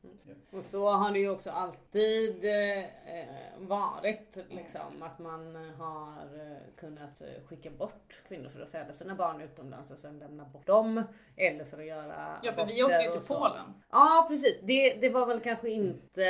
[0.51, 2.85] Och så har det ju också alltid eh,
[3.59, 9.15] varit liksom att man har eh, kunnat eh, skicka bort kvinnor för att föda sina
[9.15, 11.03] barn utomlands och sen lämna bort dem.
[11.37, 13.21] Eller för att göra Ja för vi åkte ju till.
[13.21, 13.75] Polen.
[13.91, 16.27] Ja precis, det, det var väl kanske inte,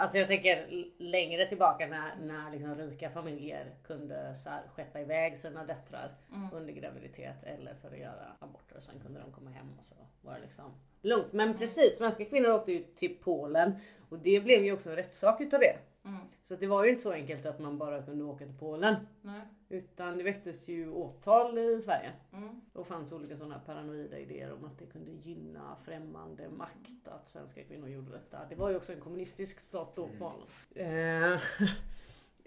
[0.00, 0.66] alltså jag tänker
[0.98, 6.14] längre tillbaka när, när liksom rika familjer kunde så här, skeppa iväg sina döttrar
[6.52, 9.94] under graviditet eller för att göra aborter och sen kunde de komma hem och så
[10.20, 11.32] var det liksom lugnt.
[11.32, 13.72] Men precis, svenska kvinnor åkte ju till Polen
[14.08, 15.76] och det blev ju också en rättssak utav det.
[16.08, 16.20] Mm.
[16.44, 18.96] Så det var ju inte så enkelt att man bara kunde åka till Polen.
[19.22, 19.40] Nej.
[19.68, 22.12] Utan det väcktes ju åtal i Sverige.
[22.32, 22.60] Mm.
[22.72, 27.64] Och fanns olika sådana paranoida idéer om att det kunde gynna främmande makt att svenska
[27.64, 28.38] kvinnor gjorde detta.
[28.48, 30.32] Det var ju också en kommunistisk stat då på
[30.80, 31.40] eh,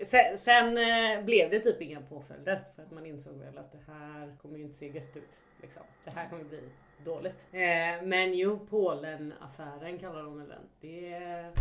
[0.03, 3.79] Sen, sen eh, blev det typ inga påföljder för att man insåg väl att det
[3.87, 5.41] här kommer ju inte se gött ut.
[5.61, 5.83] Liksom.
[6.03, 6.61] Det här kommer bli
[7.05, 7.47] dåligt.
[7.51, 10.69] Eh, men jo, Polen-affären kallar de den.
[10.81, 11.51] Det,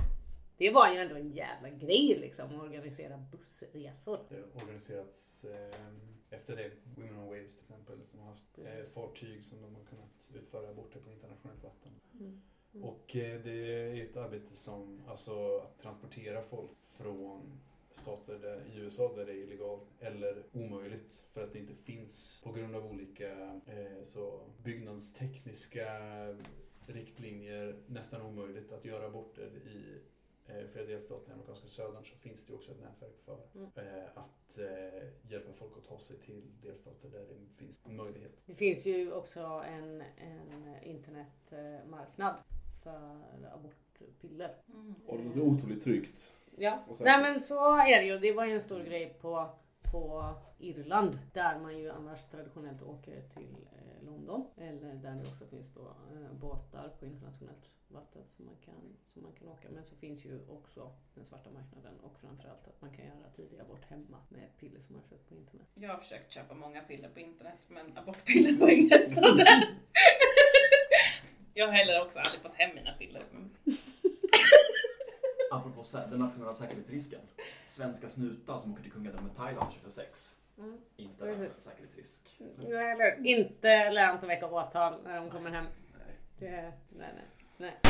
[0.60, 4.20] det var ju ändå en jävla grej liksom att organisera bussresor.
[4.28, 5.76] Det har organiserats eh,
[6.30, 9.84] efter det, Women on Waves till exempel, som har haft eh, fartyg som de har
[9.84, 11.92] kunnat utföra aborter på internationellt vatten.
[12.20, 12.42] Mm.
[12.84, 18.78] Och eh, det är ett arbete som, alltså att transportera folk från stater där, i
[18.78, 22.86] USA där det är illegalt eller omöjligt för att det inte finns på grund av
[22.86, 25.88] olika eh, så byggnadstekniska
[26.86, 30.00] riktlinjer nästan omöjligt att göra aborter i
[30.50, 33.38] eh, flera delstater i amerikanska södern så finns det också ett nätverk för
[33.82, 38.32] eh, att eh, hjälpa folk att ta sig till delstater där det finns en möjlighet.
[38.46, 42.34] Det finns ju också en, en internetmarknad
[42.82, 43.20] för
[43.54, 44.54] abortpiller.
[44.74, 44.94] Mm.
[45.06, 46.32] Och det låter otroligt tryggt.
[46.56, 48.18] Ja, nej men så är det ju.
[48.18, 49.50] Det var ju en stor grej på,
[49.90, 54.46] på Irland där man ju annars traditionellt åker till eh, London.
[54.56, 59.22] Eller där det också finns då eh, båtar på internationellt vatten som man, kan, som
[59.22, 59.68] man kan åka.
[59.70, 63.60] Men så finns ju också den svarta marknaden och framförallt att man kan göra tidig
[63.60, 65.66] abort hemma med piller som man köpt på internet.
[65.74, 69.64] Jag har försökt köpa många piller på internet men abortpiller var inget sådär.
[71.54, 73.24] Jag har heller också aldrig fått hem mina piller.
[75.50, 77.20] Apropå den nationella säkerhetsrisken.
[77.66, 80.36] Svenska snutar som åker till kungadömet Thailand och köper sex.
[80.58, 80.78] Mm.
[80.96, 82.36] Inte en säkerhetsrisk.
[82.68, 85.64] Ja, eller Inte lönt att väcka åtal när de kommer hem.
[85.64, 86.16] Nej.
[86.38, 87.24] Det, nej, nej,
[87.56, 87.80] nej.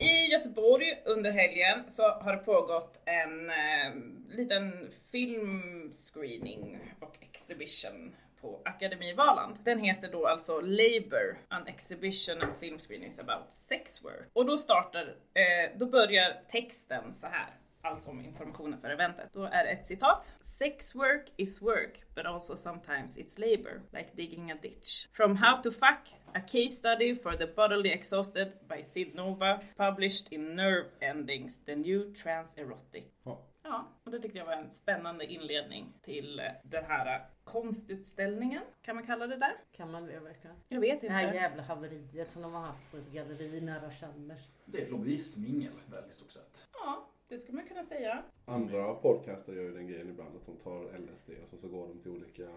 [0.00, 3.94] I Göteborg under helgen så har det pågått en eh,
[4.28, 9.56] liten filmscreening och exhibition på Akademi Valand.
[9.64, 14.30] Den heter då alltså Labour, an exhibition and film screenings about sex work.
[14.32, 15.02] Och då startar,
[15.34, 17.58] eh, då börjar texten så här.
[17.84, 19.28] Alltså om informationen för eventet.
[19.32, 20.36] Då är ett citat.
[20.40, 25.08] Sex work is work, but also sometimes it's labor, like digging a ditch.
[25.12, 30.32] From how to fuck, a case study for the bodily exhausted by Sid Nova, published
[30.32, 33.04] in Nerve Endings, the new trans erotic.
[33.24, 33.48] Ja.
[33.64, 38.62] Ja, och det tyckte jag var en spännande inledning till eh, den här eh, konstutställningen,
[38.82, 39.56] kan man kalla det där?
[39.72, 40.56] Kan man det verkligen?
[40.68, 41.36] Jag vet Det här inte.
[41.36, 44.48] jävla haveriet som de har haft på ett galleri nära Chalmers.
[44.64, 46.66] Det är ett lobbyistmingel, väl i stort sett.
[46.72, 48.22] Ja, det skulle man kunna säga.
[48.44, 51.88] Andra podcaster gör ju den grejen ibland att de tar LSD och sen så går
[51.88, 52.48] de till olika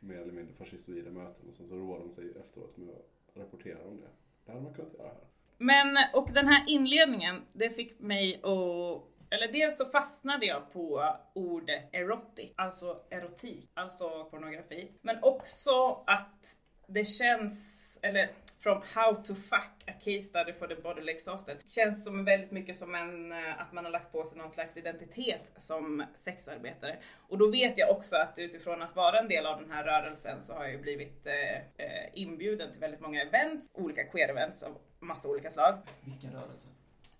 [0.00, 3.84] mer eller mindre fascistoida möten och sen så roar de sig efteråt med att rapportera
[3.88, 4.08] om det.
[4.44, 5.24] Det hade man kunnat göra här.
[5.58, 11.16] Men, och den här inledningen, det fick mig att eller dels så fastnade jag på
[11.34, 14.90] ordet erotic, alltså erotik, alltså pornografi.
[15.02, 20.74] Men också att det känns, eller from how to fuck a case study for the
[20.74, 21.56] bodily exhausted.
[21.66, 24.76] Känns som väldigt mycket som en, eh, att man har lagt på sig någon slags
[24.76, 26.96] identitet som sexarbetare.
[27.28, 30.40] Och då vet jag också att utifrån att vara en del av den här rörelsen
[30.40, 34.78] så har jag ju blivit eh, eh inbjuden till väldigt många events, olika queer-events av
[35.00, 35.78] massa olika slag.
[36.04, 36.68] Vilken rörelse?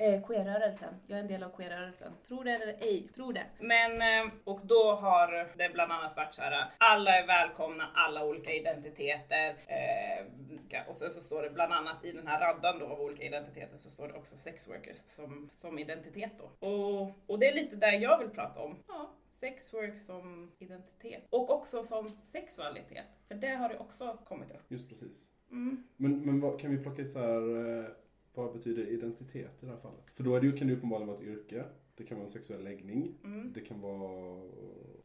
[0.01, 0.95] Eh, queer-rörelsen.
[1.07, 2.13] Jag är en del av queer-rörelsen.
[2.29, 3.47] Tror det eller ej, tror det.
[3.59, 8.25] Men, eh, och då har det bland annat varit så här, alla är välkomna, alla
[8.25, 9.55] olika identiteter.
[9.67, 13.25] Eh, och sen så står det bland annat i den här raddan då av olika
[13.25, 16.67] identiteter så står det också sex workers som, som identitet då.
[16.69, 18.77] Och, och det är lite där jag vill prata om.
[18.89, 19.11] Ja,
[19.41, 21.27] sexwork som identitet.
[21.31, 23.07] Och också som sexualitet.
[23.29, 24.63] För det har det också kommit upp.
[24.69, 25.27] Just precis.
[25.51, 25.85] Mm.
[25.97, 27.91] Men, men vad, kan vi plocka isär, eh,
[28.35, 30.05] vad betyder identitet i det här fallet?
[30.15, 31.65] För då är det, ju- kan det uppenbarligen vara ett yrke,
[31.97, 33.53] det kan vara en sexuell läggning, Mm.
[33.53, 34.43] det kan vara...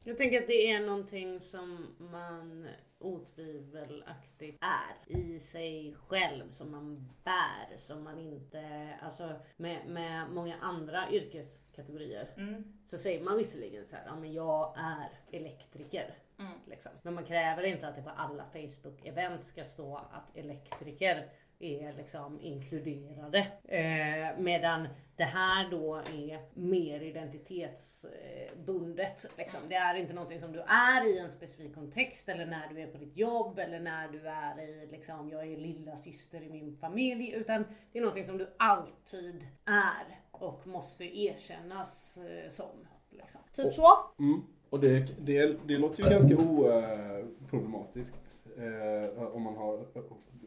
[0.04, 2.68] Jag tänker att det är någonting som man
[3.00, 10.56] otvivelaktigt är i sig själv, som man bär, som man inte, alltså med, med många
[10.58, 12.64] andra yrkeskategorier Mm.
[12.86, 16.14] så säger man visserligen så här, ja men jag är elektriker.
[16.40, 16.52] Mm.
[16.68, 16.92] Liksom.
[17.02, 22.42] Men man kräver inte att det på alla Facebook-event ska stå att elektriker är liksom
[22.42, 23.40] inkluderade.
[23.64, 29.26] Eh, medan det här då är mer identitetsbundet.
[29.38, 29.60] Liksom.
[29.70, 32.88] Det är inte någonting som du är i en specifik kontext eller när du är
[32.88, 36.78] på ditt jobb eller när du är i, liksom, jag är lilla syster i min
[36.78, 37.32] familj.
[37.32, 42.88] Utan det är någonting som du alltid är och måste erkännas eh, som.
[43.10, 43.42] Liksom.
[43.56, 43.98] Typ så.
[44.20, 44.42] Mm.
[44.76, 48.44] Och det, det, det låter ju ganska oproblematiskt.
[48.58, 49.86] Eh, om man har...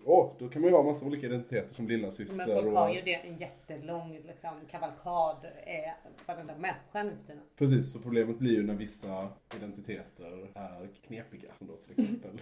[0.05, 2.73] Åh, då kan man ju ha massa olika identiteter som lilla syster Men folk och...
[2.73, 5.37] har ju det en jättelång liksom, kavalkad.
[5.45, 5.91] Eh,
[6.27, 7.37] varenda människa nu för.
[7.59, 11.49] Precis, så problemet blir ju när vissa identiteter är knepiga.
[11.59, 12.41] Som då till exempel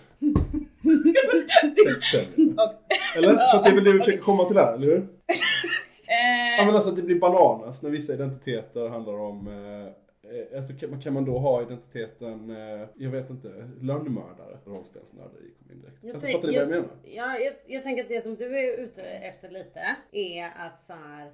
[2.02, 2.70] sexsäljare.
[3.16, 3.28] Eller?
[3.28, 4.98] För att det är väl det vi försöker komma till här, eller hur?
[6.06, 9.92] eh, Ja men alltså att det blir bananas när vissa identiteter handlar om eh, eh,
[10.56, 13.48] Alltså kan, man- kan man då ha identiteten, eh, jag vet inte,
[13.80, 14.58] lönnmördare?
[14.64, 15.98] Rollspelsnörderi kom in direkt.
[16.00, 16.88] Jag Fast tänk- fattar ni vad jag menar?
[17.04, 20.92] Ja, jag, jag tänker att det som du är ute efter lite är att så
[20.92, 21.30] här,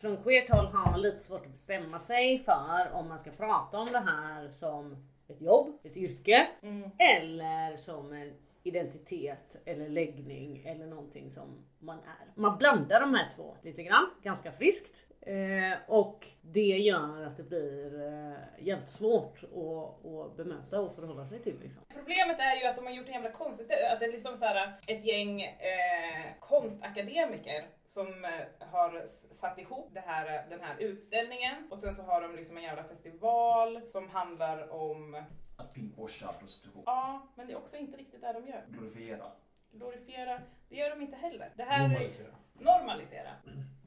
[0.00, 3.78] från queert håll har man lite svårt att bestämma sig för om man ska prata
[3.78, 4.96] om det här som
[5.28, 6.90] ett jobb, ett yrke mm.
[6.98, 8.32] eller som en
[8.64, 12.40] identitet eller läggning eller någonting som man är.
[12.40, 15.06] Man blandar de här två lite grann, ganska friskt.
[15.20, 21.26] Eh, och det gör att det blir eh, jävligt svårt att, att bemöta och förhålla
[21.26, 21.58] sig till.
[21.60, 21.82] Liksom.
[21.88, 24.44] Problemet är ju att de har gjort en jävla konstigt att det är liksom så
[24.44, 31.54] här ett gäng eh, konstakademiker som eh, har satt ihop det här, den här utställningen
[31.70, 35.22] och sen så har de liksom en jävla festival som handlar om,
[35.56, 36.82] Att pinkwasha prostitution.
[36.86, 38.64] ja men det är också inte riktigt det de gör.
[38.68, 39.32] Glorifiera.
[39.72, 41.52] Glorifiera, det gör de inte heller.
[41.56, 42.34] Det här Normalisera.
[42.54, 43.30] normalisera,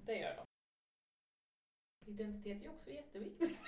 [0.06, 0.46] det gör de.
[2.12, 3.60] Identitet är också jätteviktigt.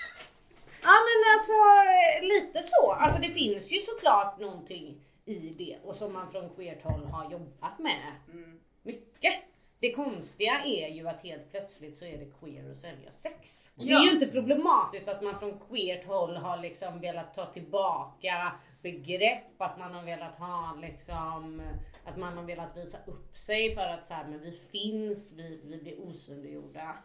[0.84, 2.92] Ja men alltså eh, lite så.
[2.92, 7.32] Alltså det finns ju såklart någonting i det och som man från queert håll har
[7.32, 8.60] jobbat med Mm.
[8.82, 9.34] mycket.
[9.82, 13.74] Det konstiga är ju att helt plötsligt så är det queer att sälja sex.
[13.78, 14.00] Och Det Ja.
[14.02, 19.62] är ju inte problematiskt att man från queert håll har liksom velat ta tillbaka begrepp,
[19.62, 21.62] att man har velat ha liksom,
[22.06, 25.62] att man har velat visa upp sig för att så här, men vi finns, vi,
[25.64, 26.96] vi blir osynliggjorda.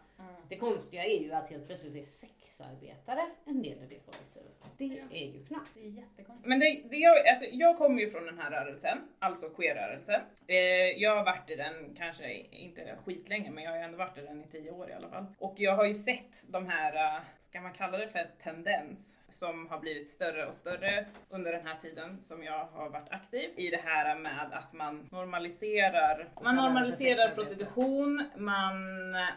[0.49, 4.65] Det konstiga är ju att helt plötsligt är sexarbetare en del i det kollektivet.
[4.77, 4.83] Det
[5.23, 5.71] är ju knappt.
[5.73, 6.47] Det är jättekonstigt.
[6.47, 10.21] Men det, det jag, alltså, jag kommer ju från den här rörelsen, alltså queer-rörelsen.
[10.47, 10.57] Eh,
[11.01, 14.21] jag har varit i den, kanske inte skitlänge, men jag har ju ändå varit i
[14.21, 15.25] den i tio år i alla fall.
[15.39, 19.67] Och jag har ju sett de här, eh, ska man kalla det för tendens, som
[19.67, 23.69] har blivit större och större under den här tiden som jag har varit aktiv i
[23.69, 28.75] det här med att man normaliserar, man normaliserar prostitution, man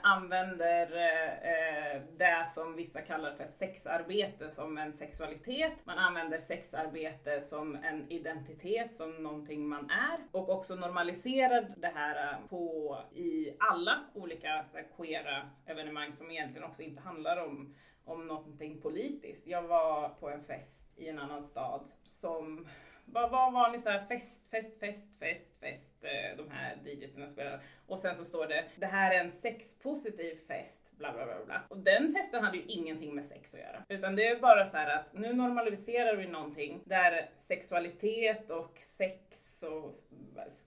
[0.03, 5.73] använder Eh, eh, det som vissa kallar för sexarbete som en sexualitet.
[5.85, 10.19] Man använder sexarbete som en identitet, som någonting man är.
[10.33, 16.65] Och också normaliserar det här eh, på, i alla olika här, queera evenemang som egentligen
[16.65, 19.47] också inte handlar om, om någonting politiskt.
[19.47, 22.69] Jag var på en fest i en annan stad som
[23.05, 25.88] bara var vanlig så här fest, fest, fest, fest, fest.
[26.03, 27.61] Eh, de här DJsarna spelar.
[27.87, 31.63] Och sen så står det, det här är en sexpositiv fest, bla bla bla bla.
[31.69, 33.85] Och den festen hade ju ingenting med sex att göra.
[33.89, 39.63] Utan det är bara så här att nu normaliserar vi någonting där sexualitet och sex
[39.63, 39.95] och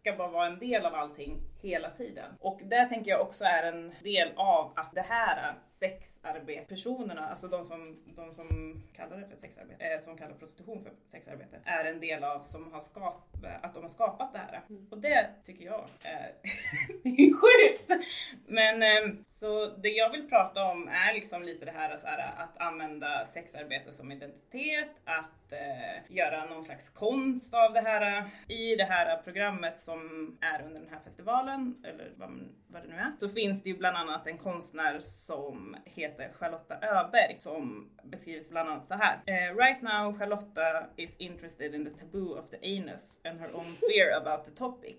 [0.01, 2.31] ska bara vara en del av allting hela tiden.
[2.39, 7.47] Och det tänker jag också är en del av att det här sexarbete, personerna, alltså
[7.47, 11.85] de som, de som kallar det för sexarbete, eh, som kallar prostitution för sexarbete, är
[11.85, 14.61] en del av som har skapat, att de har skapat det här.
[14.91, 16.33] Och det tycker jag är,
[17.03, 18.05] det är sjukt!
[18.47, 22.43] Men eh, så det jag vill prata om är liksom lite det här, så här
[22.43, 28.29] att använda sexarbete som identitet, att eh, göra någon slags konst av det här.
[28.47, 32.95] I det här programmet som är under den här festivalen, eller vad, vad det nu
[32.95, 38.49] är, så finns det ju bland annat en konstnär som heter Charlotta Öberg som beskrivs
[38.49, 39.21] bland annat så här.
[39.25, 43.65] Eh, right now Charlotta is interested in the taboo of the anus and her own
[43.89, 44.97] fear about the topic.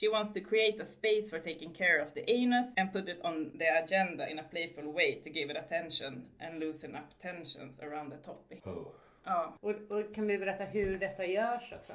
[0.00, 3.20] She wants to create a space for taking care of the anus and put it
[3.24, 7.80] on the agenda in a playful way to give it attention and loosen up tensions
[7.80, 8.66] around the topic.
[8.66, 8.86] Oh.
[9.24, 9.56] Ja.
[9.60, 11.92] Och, och kan vi berätta hur detta görs också?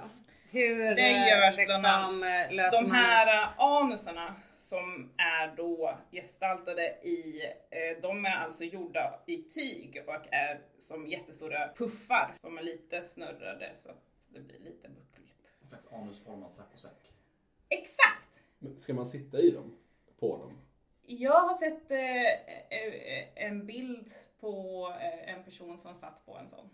[0.52, 5.98] Hur Det eh, görs liksom, bland eh, löser De här äh, anusarna som är då
[6.12, 12.58] gestaltade i, eh, de är alltså gjorda i tyg och är som jättestora puffar som
[12.58, 15.52] är lite snurrade så att det blir lite buckligt.
[15.62, 17.12] En slags anusformad saccosäck.
[17.70, 18.28] Exakt!
[18.60, 19.78] Men ska man sitta i dem?
[20.20, 20.62] På dem?
[21.10, 22.26] Jag har sett eh,
[22.80, 26.70] eh, en bild på eh, en person som satt på en sån.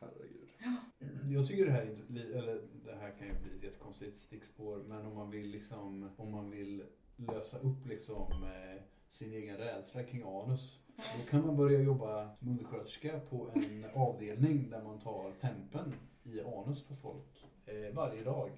[0.00, 0.39] Herregud.
[1.30, 5.14] Jag tycker det här, eller det här kan ju bli ett jättekonstigt stickspår, men om
[5.14, 6.82] man vill liksom, om man vill
[7.16, 10.78] lösa upp liksom eh, sin egen rädsla kring anus.
[10.96, 16.40] Då kan man börja jobba som undersköterska på en avdelning där man tar tempen i
[16.40, 18.50] anus på folk eh, varje dag.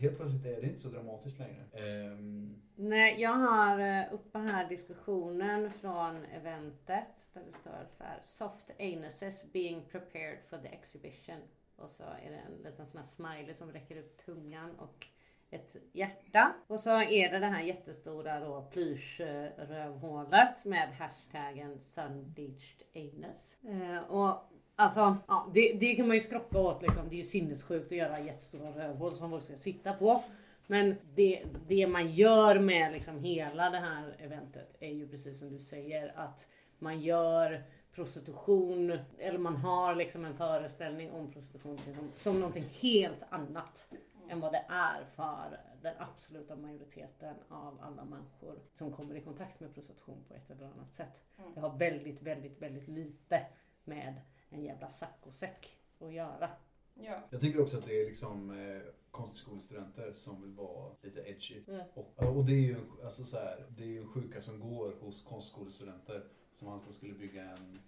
[0.00, 1.64] Helt plötsligt är det inte så dramatiskt längre.
[2.12, 2.62] Um...
[2.76, 8.70] Nej, jag har eh, uppe här diskussionen från eventet där det står så här Soft
[8.78, 11.40] anuses being prepared for the exhibition.
[11.76, 15.06] Och så är det en liten sån här smiley som räcker upp tungan och
[15.50, 16.54] ett hjärta.
[16.66, 23.58] Och så är det det här jättestora då plyschrövhålet med hashtaggen sunbleached anus.
[23.64, 27.08] Eh, och Alltså, ja, det, det kan man ju skrocka åt liksom.
[27.08, 30.22] Det är ju sinnessjukt att göra jättestora rövhål som folk ska sitta på.
[30.66, 35.50] Men det, det man gör med liksom hela det här eventet är ju precis som
[35.50, 36.46] du säger att
[36.78, 37.64] man gör
[37.94, 43.88] prostitution, eller man har liksom en föreställning om prostitution som, som någonting helt annat
[44.28, 49.60] än vad det är för den absoluta majoriteten av alla människor som kommer i kontakt
[49.60, 51.22] med prostitution på ett eller annat sätt.
[51.54, 53.46] Det har väldigt, väldigt, väldigt lite
[53.84, 54.14] med
[54.54, 56.50] en jävla saccosäck att göra.
[56.94, 57.20] Ja.
[57.30, 61.62] Jag tycker också att det är liksom eh, konstskolestudenter som vill vara lite edgy.
[61.68, 61.86] Mm.
[61.94, 64.60] Och, och det är ju en, alltså så här, det är ju en sjuka som
[64.60, 67.78] går hos konstskolestudenter som alltså skulle bygga en,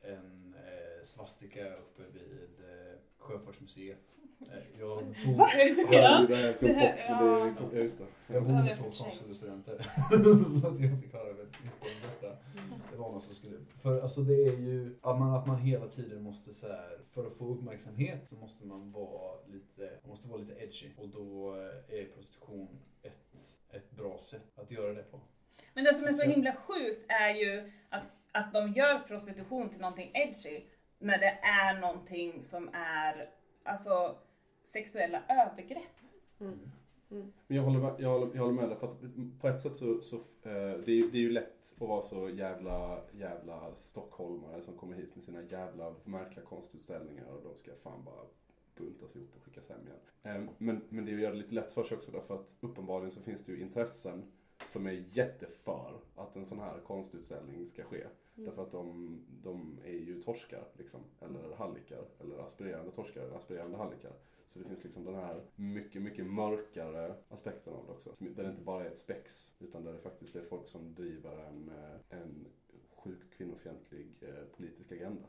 [0.00, 3.98] en eh, svastika uppe vid eh, Sjöfartsmuseet.
[4.52, 7.60] Eh, jag bor, Herregud, det här är helt Det här- bort.
[7.60, 8.34] Men det är, ja, just det.
[8.34, 9.04] jag bor Ja, förstår.
[9.04, 9.78] konstskolestudenter.
[10.60, 11.88] så att jag fick höra väldigt mycket om
[12.20, 12.36] detta.
[12.90, 13.56] Det var någon som skulle...
[13.82, 17.26] För alltså det är ju att man, att man hela tiden måste så här, för
[17.26, 20.86] att få uppmärksamhet så måste man vara lite, måste vara lite edgy.
[20.98, 22.68] Och då eh, är prostitution
[23.02, 23.34] ett,
[23.70, 25.20] ett bra sätt att göra det på.
[25.74, 28.02] Men det som är så himla sjukt är ju att,
[28.32, 30.60] att de gör prostitution till någonting edgy
[30.98, 33.30] när det är någonting som är
[33.62, 34.16] alltså
[34.62, 35.94] sexuella övergrepp.
[37.46, 39.00] Men jag håller med, jag håller, jag håller med dig för att
[39.40, 40.22] på ett sätt så, så eh,
[40.84, 45.14] det, är, det är ju lätt att vara så jävla, jävla stockholmare som kommer hit
[45.14, 48.24] med sina jävla märkliga konstutställningar och de ska fan bara
[48.76, 49.98] buntas ihop och skickas hem igen.
[50.22, 52.34] Eh, men, men det är ju att göra det lite lätt för sig också därför
[52.34, 54.32] att uppenbarligen så finns det ju intressen
[54.66, 58.06] som är jätteför att en sån här konstutställning ska ske.
[58.34, 64.12] Därför att de, de är ju torskar liksom, eller hallickar, eller aspirerande torskar, aspirerande hallickar.
[64.46, 68.14] Så det finns liksom den här mycket, mycket mörkare aspekten av det också.
[68.18, 71.38] Där det inte bara är ett spex, utan där det faktiskt är folk som driver
[71.38, 72.46] en, eh, en
[72.96, 75.28] sjukt kvinnofientlig eh, politisk agenda.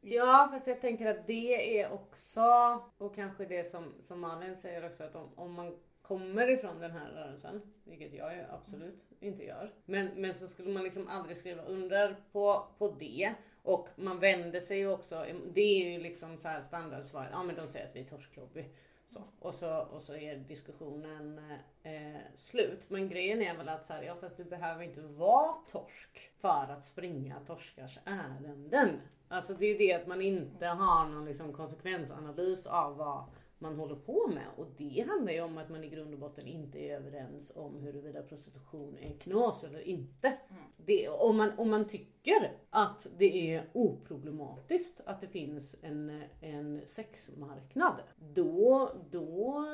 [0.00, 4.86] Ja, fast jag tänker att det är också, och kanske det som, som Malin säger
[4.86, 9.44] också, att om, om man kommer ifrån den här rörelsen, vilket jag ju absolut inte
[9.44, 13.34] gör, men, men så skulle man liksom aldrig skriva under på, på det.
[13.62, 17.56] Och man vänder sig ju också, det är ju liksom så här standardsvar, ja men
[17.56, 18.64] de säger att vi är torsklobby.
[19.12, 19.22] Så.
[19.38, 21.40] Och, så, och så är diskussionen
[21.82, 22.90] eh, slut.
[22.90, 26.66] Men grejen är väl att så här, ja fast du behöver inte vara torsk för
[26.70, 29.00] att springa torskars ärenden.
[29.28, 33.24] Alltså det är ju det att man inte har någon liksom konsekvensanalys av vad
[33.62, 34.46] man håller på med.
[34.56, 37.80] Och det handlar ju om att man i grund och botten inte är överens om
[37.80, 40.38] huruvida prostitution är knas eller inte.
[40.76, 46.80] Det, om, man, om man tycker att det är oproblematiskt att det finns en, en
[46.86, 49.64] sexmarknad, då, då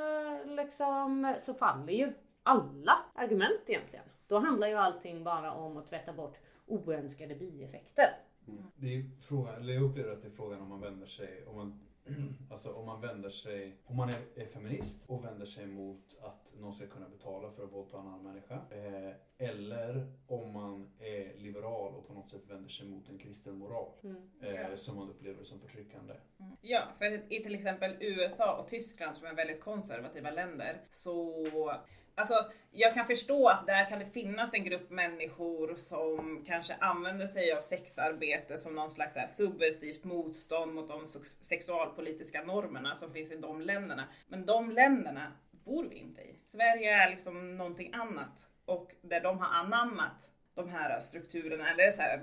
[0.46, 2.12] liksom så faller ju
[2.42, 4.04] alla argument egentligen.
[4.26, 8.16] Då handlar ju allting bara om att tvätta bort oönskade bieffekter.
[8.76, 11.56] Det är frågan, eller jag upplever att det är frågan om man vänder sig, om
[11.56, 11.87] man
[12.50, 16.52] alltså om man vänder sig, om man är, är feminist och vänder sig mot att
[16.60, 18.54] någon ska kunna betala för att våldta en annan människa.
[18.54, 19.14] Eh,
[19.48, 23.92] eller om man är liberal och på något sätt vänder sig mot en kristen moral.
[24.04, 24.16] Mm.
[24.40, 24.76] Eh, Ja.
[24.76, 26.14] Som man upplever som förtryckande.
[26.60, 31.34] Ja, för i till exempel USA och Tyskland som är väldigt konservativa länder så
[32.18, 37.26] Alltså, jag kan förstå att där kan det finnas en grupp människor som kanske använder
[37.26, 43.32] sig av sexarbete som någon slags subversivt motstånd mot de sex- sexualpolitiska normerna som finns
[43.32, 44.08] i de länderna.
[44.28, 45.32] Men de länderna
[45.64, 46.38] bor vi inte i.
[46.44, 48.48] Sverige är liksom någonting annat.
[48.64, 52.20] Och där de har anammat de här strukturerna, eller så här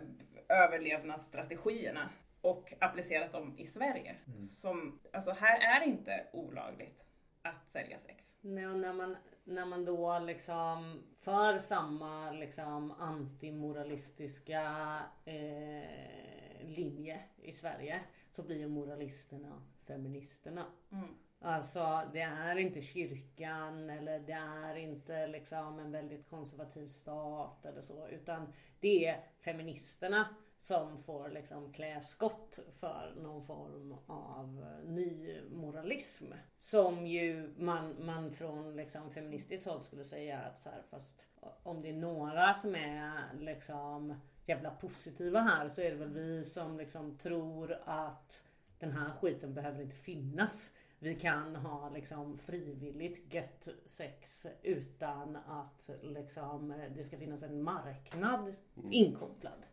[0.50, 2.10] överlevnadsstrategierna
[2.42, 4.16] och applicerat dem i Sverige.
[4.40, 7.04] Som, alltså här är det inte olagligt
[7.46, 8.36] att sälja sex.
[8.42, 17.52] Nej, och när man, när man då liksom för samma liksom antimoralistiska eh, linje i
[17.52, 20.66] Sverige så blir ju moralisterna feministerna.
[20.92, 21.16] Mm.
[21.40, 27.82] Alltså det är inte kyrkan eller det är inte liksom en väldigt konservativ stat eller
[27.82, 35.42] så utan det är feministerna som får liksom klä skott för någon form av ny
[35.50, 36.26] moralism.
[36.58, 41.28] Som ju man, man från liksom feministiskt håll skulle säga att så här, fast
[41.64, 46.44] om det är några som är liksom jävla positiva här så är det väl vi
[46.44, 48.44] som liksom tror att
[48.80, 50.72] den här skiten behöver inte finnas.
[51.00, 58.56] Vi kan ha liksom frivilligt gött sex utan att liksom, det ska finnas en marknad
[58.92, 59.64] inkopplad.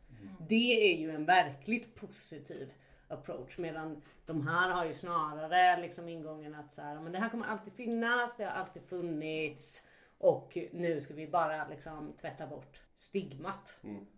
[0.48, 2.72] Det är ju en verkligt positiv
[3.08, 3.58] approach.
[3.58, 7.46] Medan de här har ju snarare liksom ingången att så här, men det här kommer
[7.46, 9.82] alltid finnas, det har alltid funnits.
[10.18, 13.76] Och nu ska vi bara liksom tvätta bort stigmat.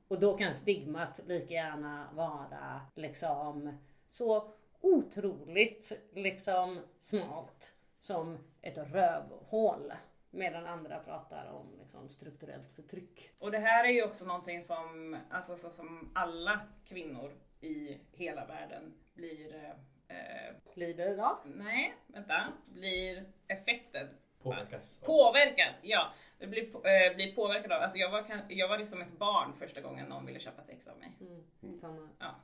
[0.08, 3.78] Och då kan stigmat lika gärna vara liksom
[4.08, 9.92] så otroligt liksom smalt som ett rövhål.
[10.34, 13.30] Medan andra pratar om liksom strukturellt förtryck.
[13.38, 18.46] Och det här är ju också någonting som, alltså, så, som alla kvinnor i hela
[18.46, 19.70] världen blir, eh,
[20.16, 21.36] eh, Lider av.
[21.44, 24.08] nej, vänta, blir affected.
[24.42, 25.02] Påverkas.
[25.02, 26.12] av- Påverkad, ja.
[26.38, 29.80] Det blir, eh, blir påverkad av, alltså jag var, jag var liksom ett barn första
[29.80, 31.12] gången någon ville köpa sex av mig.
[31.20, 31.80] Mm.
[31.80, 32.08] Samma.
[32.18, 32.34] Ja.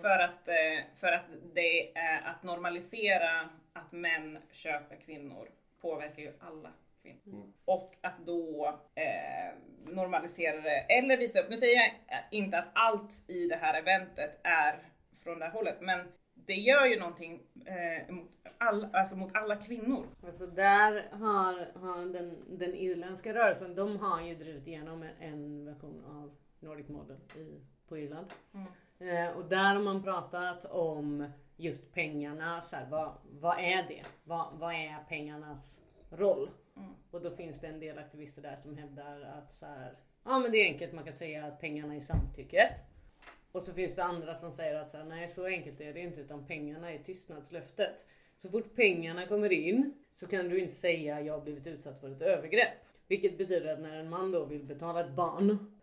[0.00, 1.24] För att, eh, för att
[1.54, 6.72] det är att normalisera att män köper kvinnor påverkar ju alla
[7.14, 7.52] kvinnor.
[7.64, 9.58] Och att då eh,
[9.94, 11.92] normalisera det, eller visa upp, nu säger jag
[12.30, 14.78] inte att allt i det här eventet är
[15.22, 16.00] från det här hållet, men
[16.34, 20.06] det gör ju någonting eh, mot, all, alltså mot alla kvinnor.
[20.26, 26.04] Alltså där har, har den, den irländska rörelsen, de har ju drivit igenom en, version
[26.04, 28.26] av Nordic Model i, på Irland.
[28.98, 34.02] Eh, och där har man pratat om just pengarna, så här, vad, vad är det?
[34.24, 35.80] Vad, vad är pengarnas
[36.10, 36.50] roll?
[36.76, 36.94] Mm.
[37.10, 39.92] Och då finns det en del aktivister där som hävdar att så här,
[40.24, 42.70] ja men det är enkelt, man kan säga att pengarna är samtycket.
[43.52, 46.00] Och så finns det andra som säger att så här, nej så enkelt är det
[46.00, 48.04] inte utan pengarna är tystnadslöftet.
[48.36, 52.10] Så fort pengarna kommer in så kan du inte säga jag har blivit utsatt för
[52.10, 52.78] ett övergrepp.
[53.08, 55.75] Vilket betyder att när en man då vill betala ett barn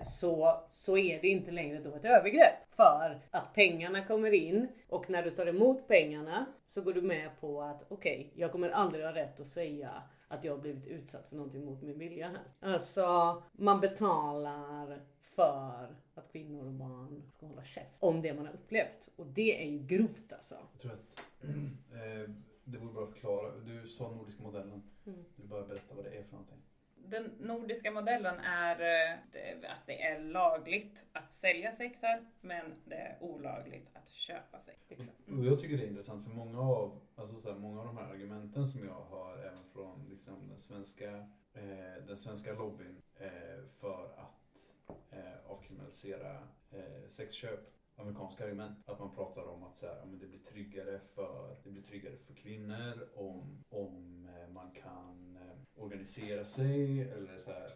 [0.00, 2.54] så, så är det inte längre då ett övergrepp.
[2.70, 7.30] För att pengarna kommer in och när du tar emot pengarna så går du med
[7.40, 11.28] på att okej, jag kommer aldrig ha rätt att säga att jag har blivit utsatt
[11.28, 12.72] för någonting mot min vilja här.
[12.72, 18.54] Alltså, man betalar för att kvinnor och barn ska hålla käft om det man har
[18.54, 19.08] upplevt.
[19.16, 20.54] Och det är ju grovt alltså.
[20.72, 22.34] Jag tror att eh,
[22.64, 23.50] det vore bra att förklara.
[23.58, 24.82] Du sa nordiska modellen.
[25.06, 25.24] Mm.
[25.36, 26.63] Du bara berätta vad det är för någonting.
[27.08, 32.94] Den nordiska modellen är eh, att det är lagligt att sälja sex här, men det
[32.94, 34.78] är olagligt att köpa sex.
[34.88, 35.38] Liksom.
[35.38, 37.96] Och jag tycker det är intressant för många av, alltså så här, många av de
[37.96, 41.10] här argumenten som jag har även från liksom, den, svenska,
[41.54, 44.70] eh, den svenska lobbyn eh, för att
[45.10, 46.32] eh, avkriminalisera
[46.70, 47.70] eh, sexköp.
[47.96, 48.78] Amerikanska argument.
[48.86, 52.16] Att man pratar om att så här, men det blir tryggare för, det blir tryggare
[52.16, 55.43] för kvinnor om, om eh, man kan eh,
[55.76, 57.70] organisera sig eller så här,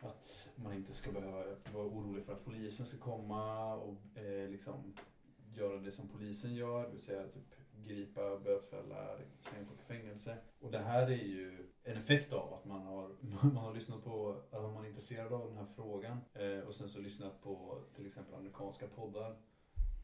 [0.00, 4.94] att man inte ska behöva vara orolig för att polisen ska komma och eh, liksom
[5.54, 10.36] göra det som polisen gör, det vill säga typ gripa, bötfälla, slänga folk i fängelse.
[10.60, 14.42] Och det här är ju en effekt av att man har, man har lyssnat på,
[14.50, 18.06] att man är intresserad av den här frågan eh, och sen så lyssnat på till
[18.06, 19.36] exempel amerikanska poddar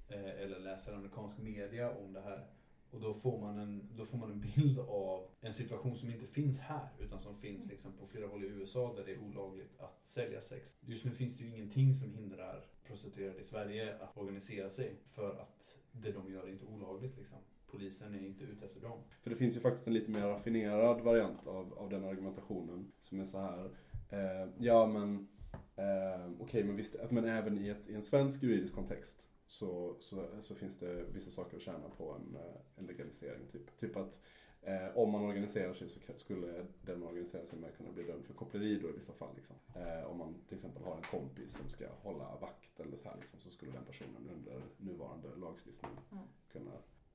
[0.08, 2.46] eh, eller läser amerikansk media om det här.
[2.94, 6.26] Och då får, man en, då får man en bild av en situation som inte
[6.26, 9.80] finns här utan som finns liksom på flera håll i USA där det är olagligt
[9.80, 10.76] att sälja sex.
[10.80, 15.30] Just nu finns det ju ingenting som hindrar prostituerade i Sverige att organisera sig för
[15.30, 18.98] att det de gör är inte olagligt liksom, polisen är inte ute efter dem.
[19.22, 23.20] För det finns ju faktiskt en lite mer raffinerad variant av, av den argumentationen som
[23.20, 23.70] är så här.
[24.10, 25.28] Eh, ja men,
[25.76, 30.26] eh, okej men visst, men även i, ett, i en svensk juridisk kontext så, så,
[30.40, 33.46] så finns det vissa saker att tjäna på en, eh, en legalisering.
[33.52, 34.22] Typ, typ att
[34.62, 38.24] eh, om man organiserar sig så skulle den man organiserar sig med kunna bli dömd
[38.24, 39.36] för koppleri då i vissa fall.
[39.36, 39.56] Liksom.
[39.74, 43.16] Eh, om man till exempel har en kompis som ska hålla vakt eller så här
[43.20, 46.24] liksom, så skulle den personen under nuvarande lagstiftning Mm.
[46.52, 46.70] kunna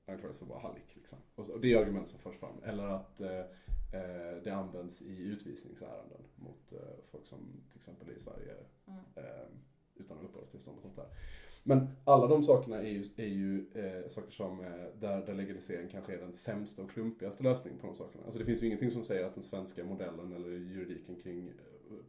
[0.06, 0.96] anklagas för att vara hallick.
[0.96, 1.18] Liksom.
[1.34, 2.62] Och, så, och det är argument som förs fram.
[2.64, 3.38] Eller att eh,
[3.92, 6.78] eh, det används i utvisningsärenden mot eh,
[7.10, 7.38] folk som
[7.70, 8.54] till exempel är i Sverige
[8.86, 9.04] Mm.
[9.94, 11.08] utan uppehållstillstånd och sånt där.
[11.62, 15.88] Men alla de sakerna är ju, är ju eh, saker som, eh, där, där legalisering
[15.88, 18.24] kanske är den sämsta och klumpigaste lösningen på de sakerna.
[18.24, 21.54] Alltså det finns ju ingenting som säger att den svenska modellen eller juridiken kring eh,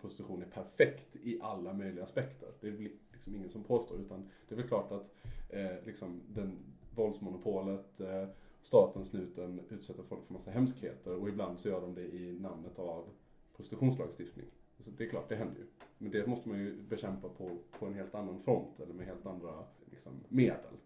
[0.01, 2.49] prostitution är perfekt i alla möjliga aspekter.
[2.61, 5.11] Det är liksom ingen som påstår, utan det är väl klart att
[5.49, 6.57] eh, liksom den,
[6.95, 8.27] våldsmonopolet, eh,
[8.61, 12.79] staten, snuten utsätter folk för massa hemskheter och ibland så gör de det i namnet
[12.79, 13.05] av
[13.55, 14.45] prostitutionslagstiftning.
[14.81, 15.65] Så det är klart, det händer ju.
[15.97, 19.25] Men det måste man ju bekämpa på, på en helt annan front eller med helt
[19.25, 20.77] andra liksom, medel.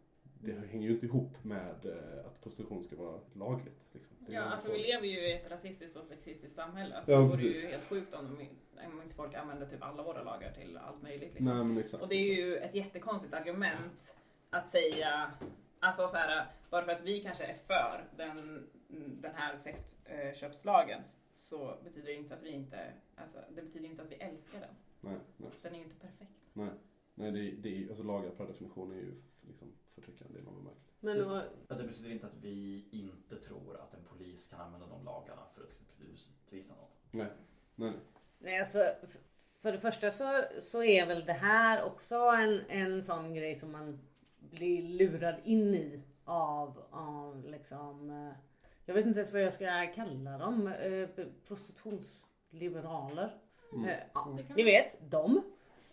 [0.42, 3.80] Det hänger ju inte ihop med eh, att prostitution ska vara lagligt.
[3.94, 4.16] Liksom.
[4.28, 6.96] Ja, alltså vi lever ju i ett rasistiskt och sexistiskt samhälle.
[6.96, 10.04] Alltså, Ja, det vore ju helt sjukt om, de, om inte folk använder typ alla
[10.04, 11.34] våra lagar till allt möjligt.
[11.34, 11.74] Liksom.
[11.74, 12.04] Nej exakt.
[12.04, 12.50] Och det är exakt.
[12.50, 14.16] ju ett jättekonstigt argument
[14.50, 15.32] att säga,
[15.80, 18.68] alltså så här, bara för att vi kanske är för den,
[19.22, 21.04] den här sexköpslagen
[21.36, 24.76] så betyder det inte att vi inte, alltså, det betyder inte att vi älskar den.
[25.02, 25.50] Nej, nej.
[25.62, 26.32] Den är ju inte perfekt.
[26.54, 26.70] Nej,
[27.16, 30.56] nej det, är- det är, alltså lagar per definition är ju liksom förtryckande i någon
[30.56, 30.92] bemärkelse.
[31.00, 34.88] Men då, Men det betyder inte att vi inte tror att en polis kan använda
[34.88, 35.70] de lagarna för att
[36.02, 36.90] utvisa någon.
[37.12, 37.28] Nej,
[37.76, 38.00] nej, nej.
[38.40, 38.96] nej, alltså,
[39.62, 43.72] för det första så, så är väl det här också en, en sån grej som
[43.72, 44.00] man
[44.40, 48.32] blir lurad in i av, av liksom, eh,
[48.86, 51.10] jag vet inte ens vad jag ska kalla dem, eh,
[51.48, 53.38] prostitutionsliberaler.
[53.74, 53.90] Mm.
[53.90, 55.38] Eh, ja, ni vet, de.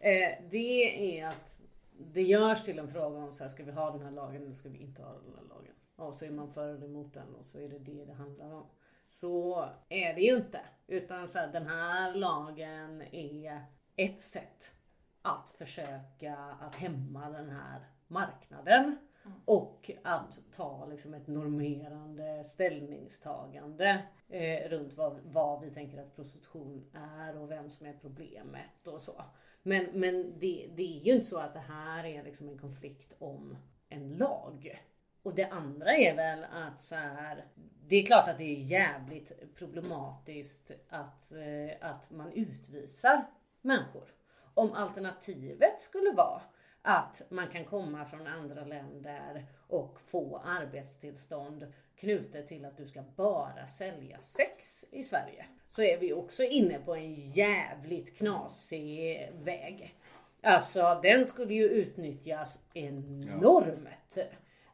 [0.01, 1.61] Eh, det är att
[1.99, 4.55] det görs till en fråga om så här, ska vi ha den här lagen eller
[4.55, 5.75] ska vi inte ha den här lagen?
[5.97, 8.55] Och så är man för eller emot den och så är det det det handlar
[8.55, 8.67] om.
[9.07, 10.61] Så är det ju inte.
[10.87, 13.61] Utan så här, den här lagen är
[13.97, 14.75] ett sätt
[15.23, 18.99] att försöka att hämma den här marknaden.
[19.25, 19.39] Mm.
[19.45, 26.91] Och att ta liksom ett normerande ställningstagande eh, runt vad, vad vi tänker att prostitution
[26.95, 29.25] är och vem som är problemet och så.
[29.63, 33.15] Men, men det, det är ju inte så att det här är liksom en konflikt
[33.19, 33.57] om
[33.89, 34.83] en lag.
[35.23, 37.45] Och det andra är väl att så här,
[37.87, 43.27] det är klart att det är jävligt problematiskt att, eh, att man utvisar
[43.61, 44.09] människor.
[44.55, 46.43] Om alternativet skulle vara
[46.83, 53.03] att man kan komma från andra länder och få arbetstillstånd knutet till att du ska
[53.17, 55.47] bara sälja sex i Sverige.
[55.69, 59.95] Så är vi också inne på en jävligt knasig väg.
[60.43, 64.19] Alltså den skulle ju utnyttjas enormt.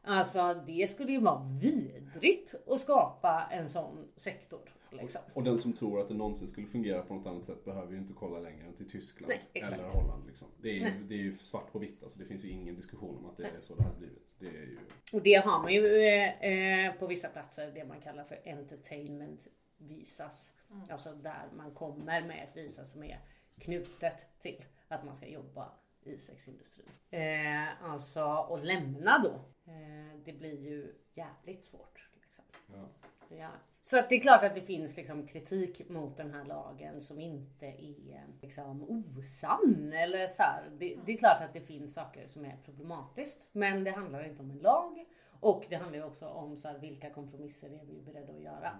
[0.03, 4.73] Alltså det skulle ju vara vidrigt att skapa en sån sektor.
[4.91, 5.21] Liksom.
[5.33, 7.97] Och den som tror att det någonsin skulle fungera på något annat sätt behöver ju
[7.97, 10.27] inte kolla längre än till Tyskland Nej, eller Holland.
[10.27, 10.47] Liksom.
[10.61, 11.01] Det, är ju, Nej.
[11.07, 13.43] det är ju svart på vitt, alltså, det finns ju ingen diskussion om att det
[13.43, 14.27] är så det har blivit.
[14.39, 14.79] Det är ju...
[15.13, 19.47] Och det har man ju eh, eh, på vissa platser det man kallar för entertainment
[19.77, 20.53] visas.
[20.89, 23.19] Alltså där man kommer med ett visa som är
[23.59, 25.71] knutet till att man ska jobba
[26.03, 26.89] i sexindustrin.
[27.09, 29.33] Eh, alltså att lämna då.
[29.71, 32.09] Eh, det blir ju jävligt svårt.
[32.21, 32.45] Liksom.
[32.73, 32.89] Ja.
[33.37, 33.51] Ja.
[33.89, 37.19] Så att det är klart att det finns liksom kritik mot den här lagen som
[37.19, 39.93] inte är liksom osann.
[39.93, 40.69] Eller så här.
[40.79, 43.47] Det, det är klart att det finns saker som är problematiskt.
[43.51, 45.05] Men det handlar inte om en lag.
[45.39, 48.71] Och det handlar ju också om så här, vilka kompromisser är vi beredda att göra.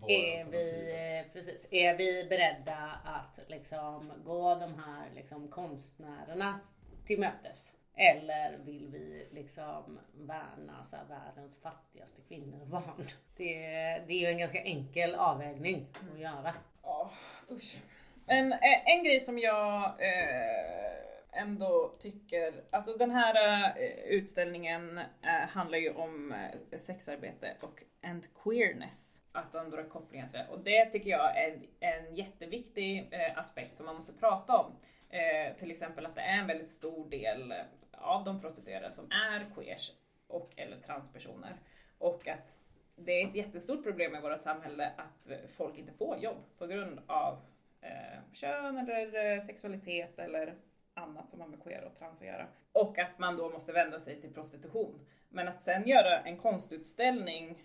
[0.00, 6.60] Vad Är vi, precis, är vi beredda att liksom gå de här liksom konstnärerna
[7.06, 7.74] till mötes?
[7.98, 13.06] Eller vill vi liksom värna så här, världens fattigaste kvinnor och barn?
[13.36, 13.58] Det,
[14.06, 16.54] det är ju en ganska enkel avvägning att göra.
[16.82, 17.10] Ja,
[17.50, 17.82] usch.
[18.26, 25.48] En, eh, en grej som jag eh, ändå tycker, alltså den här eh, utställningen eh,
[25.48, 29.20] handlar ju om eh, sexarbete och and queerness.
[29.32, 30.46] Att de drar kopplingar till det.
[30.50, 34.72] Och det tycker jag är en, en jätteviktig eh, aspekt som man måste prata om.
[35.10, 37.54] Eh, till exempel att det är en väldigt stor del
[38.00, 39.92] av de prostituerade som är queers
[40.26, 41.60] och eller transpersoner.
[41.98, 42.58] Och att
[42.96, 47.00] det är ett jättestort problem i vårt samhälle att folk inte får jobb på grund
[47.06, 47.40] av
[47.80, 50.54] eh, kön eller eh, sexualitet eller
[50.94, 52.46] annat som har med queer och trans att göra.
[52.72, 55.06] Och att man då måste vända sig till prostitution.
[55.28, 57.62] Men att sen göra en konstutställning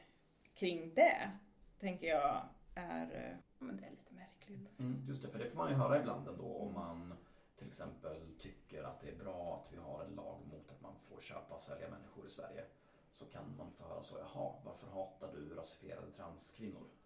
[0.53, 1.31] kring det,
[1.79, 4.79] tänker jag är, eh, men det är lite märkligt.
[4.79, 7.13] Mm, just det, för det får man ju höra ibland ändå om man
[7.57, 8.52] till exempel tycker
[9.03, 11.89] det är bra att vi har en lag mot att man får köpa och sälja
[11.89, 12.63] människor i Sverige.
[13.11, 16.83] Så kan man få höra så, jaha, varför hatar du rasifierade transkvinnor?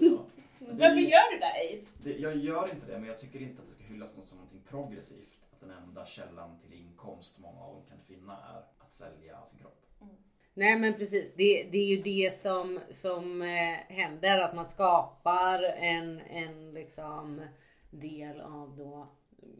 [0.00, 0.26] ja.
[0.58, 1.92] Varför gör du det Ace?
[2.04, 4.38] det, jag gör inte det, men jag tycker inte att det ska hyllas något som
[4.38, 5.38] någonting progressivt.
[5.52, 9.58] Att den enda källan till inkomst många av dem kan finna är att sälja sin
[9.58, 9.86] kropp.
[10.54, 14.40] Nej men precis, det, det är ju det som, som eh, händer.
[14.40, 17.42] Att man skapar en, en liksom
[17.90, 19.08] del av då,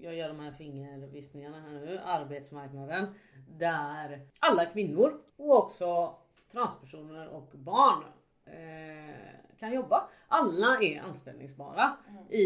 [0.00, 3.14] jag gör de här fingerviftningarna här nu, arbetsmarknaden.
[3.48, 6.14] Där alla kvinnor och också
[6.52, 8.04] transpersoner och barn
[8.44, 9.14] eh,
[9.58, 10.08] kan jobba.
[10.28, 11.96] Alla är anställningsbara
[12.30, 12.44] i,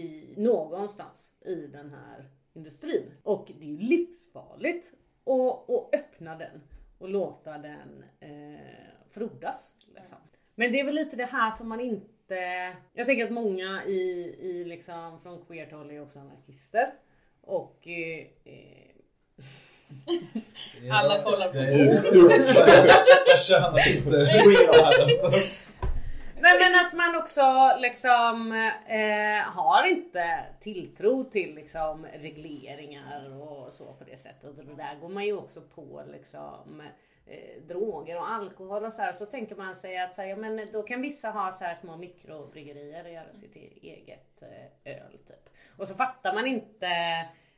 [0.00, 3.12] i någonstans i den här industrin.
[3.22, 4.92] Och det är ju livsfarligt
[5.24, 6.62] att, att öppna den
[6.98, 8.60] och låta den eh,
[9.10, 9.74] frodas.
[9.94, 10.18] Liksom.
[10.54, 12.06] Men det är väl lite det här som man inte...
[12.92, 16.92] Jag tänker att många i, i liksom, från queert håll är också anarkister.
[17.40, 18.86] Och eh, eh,
[20.92, 21.98] Alla kollar på Tor.
[23.36, 24.26] Könartister.
[26.40, 28.52] Nej men att man också liksom
[28.88, 34.58] eh, har inte tilltro till liksom regleringar och så på det sättet.
[34.58, 36.82] Och det där går man ju också på liksom
[37.26, 39.12] eh, droger och alkohol och så här.
[39.12, 41.74] Så tänker man sig att så här, ja, men då kan vissa ha så här
[41.74, 45.48] små mikrobryggerier och göra sitt e-, eget eh, öl typ.
[45.76, 46.88] Och så fattar man inte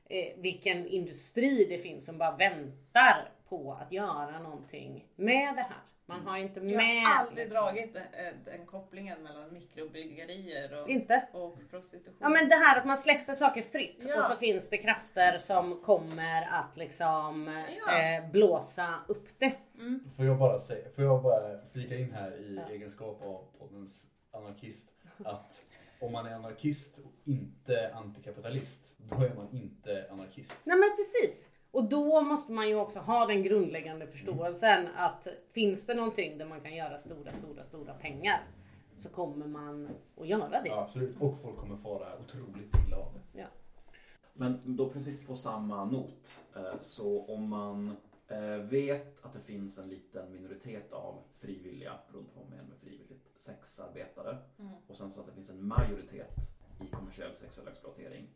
[0.05, 5.83] eh, vilken industri det finns som bara väntar på att göra någonting med det här.
[6.09, 6.75] Man har inte med...
[6.75, 8.05] Jag har aldrig liksom- dragit den,
[8.45, 11.29] den kopplingen mellan mikrobryggerier och, Inte?
[11.33, 12.17] och prostitution.
[12.21, 14.19] Ja men det här att man släpper saker fritt Ja.
[14.19, 17.99] och så finns det krafter som kommer att liksom Ja.
[17.99, 19.53] eh, blåsa upp det.
[20.17, 24.93] Får jag bara säga, får jag bara flika in här i egenskap av poddens anarkist
[25.25, 25.65] att
[26.01, 30.61] om man är anarkist och inte antikapitalist, då är man inte anarkist.
[30.65, 31.49] Nej men precis.
[31.79, 36.47] Och då måste man ju också ha den grundläggande förståelsen att finns det någonting där
[36.47, 38.41] man kan göra stora, stora, stora pengar
[38.99, 39.89] så kommer man
[40.21, 40.63] att göra det.
[40.69, 41.21] Ja, absolut.
[41.21, 43.41] Och folk kommer fara otroligt illa av det.
[43.41, 43.47] Ja.
[44.33, 46.45] Men då precis på samma not.
[46.57, 47.97] eh, Så om man
[48.29, 52.69] eh, vet att det finns en liten minoritet av frivilliga, beroende på vad man menar
[52.69, 54.39] med frivilligt, sexarbetare.
[54.89, 56.37] Och sen så att det finns en majoritet
[56.81, 58.27] i kommersiell sexuell exploatering.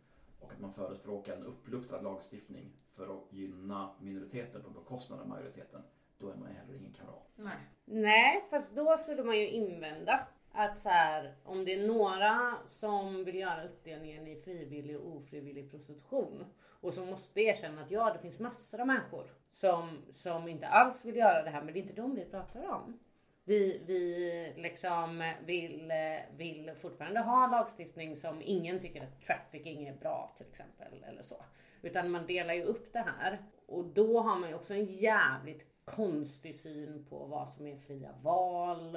[0.42, 5.82] Och att man förespråkar en uppluckrad lagstiftning för att gynna minoriteter på bekostnad av majoriteten.
[6.18, 7.30] Då är man heller ingen kamrat.
[7.36, 7.56] Nej.
[7.84, 13.24] Nej, fast då skulle man ju invända att så här, om det är några som
[13.24, 16.44] vill göra uppdelningen i frivillig och ofrivillig prostitution
[16.80, 21.04] och som måste erkänna att ja, det finns massor av människor som, som inte alls
[21.04, 22.98] vill göra det här, men det är inte de vi pratar om.
[23.44, 25.92] Vi, vi liksom vill,
[26.36, 31.04] vill fortfarande ha lagstiftning som ingen tycker att trafficking är bra till exempel.
[31.08, 31.44] Eller så.
[31.82, 33.38] Utan man delar ju upp det här.
[33.66, 38.14] Och då har man ju också en jävligt konstig syn på vad som är fria
[38.22, 38.96] val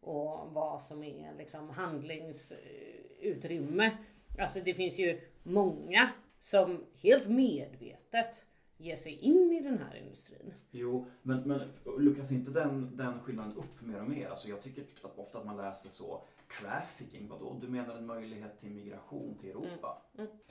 [0.00, 3.96] och vad som är liksom handlingsutrymme.
[4.38, 8.44] Alltså det finns ju många som helt medvetet
[8.76, 10.52] ger sig in i den här industrin.
[10.70, 11.60] Jo, men, men
[11.98, 14.28] luckras inte den, den skillnaden upp mer och mer?
[14.28, 16.22] Alltså jag tycker att ofta att man läser så
[16.60, 17.58] Trafficking, vadå?
[17.60, 20.02] Du menar en möjlighet till migration till Europa?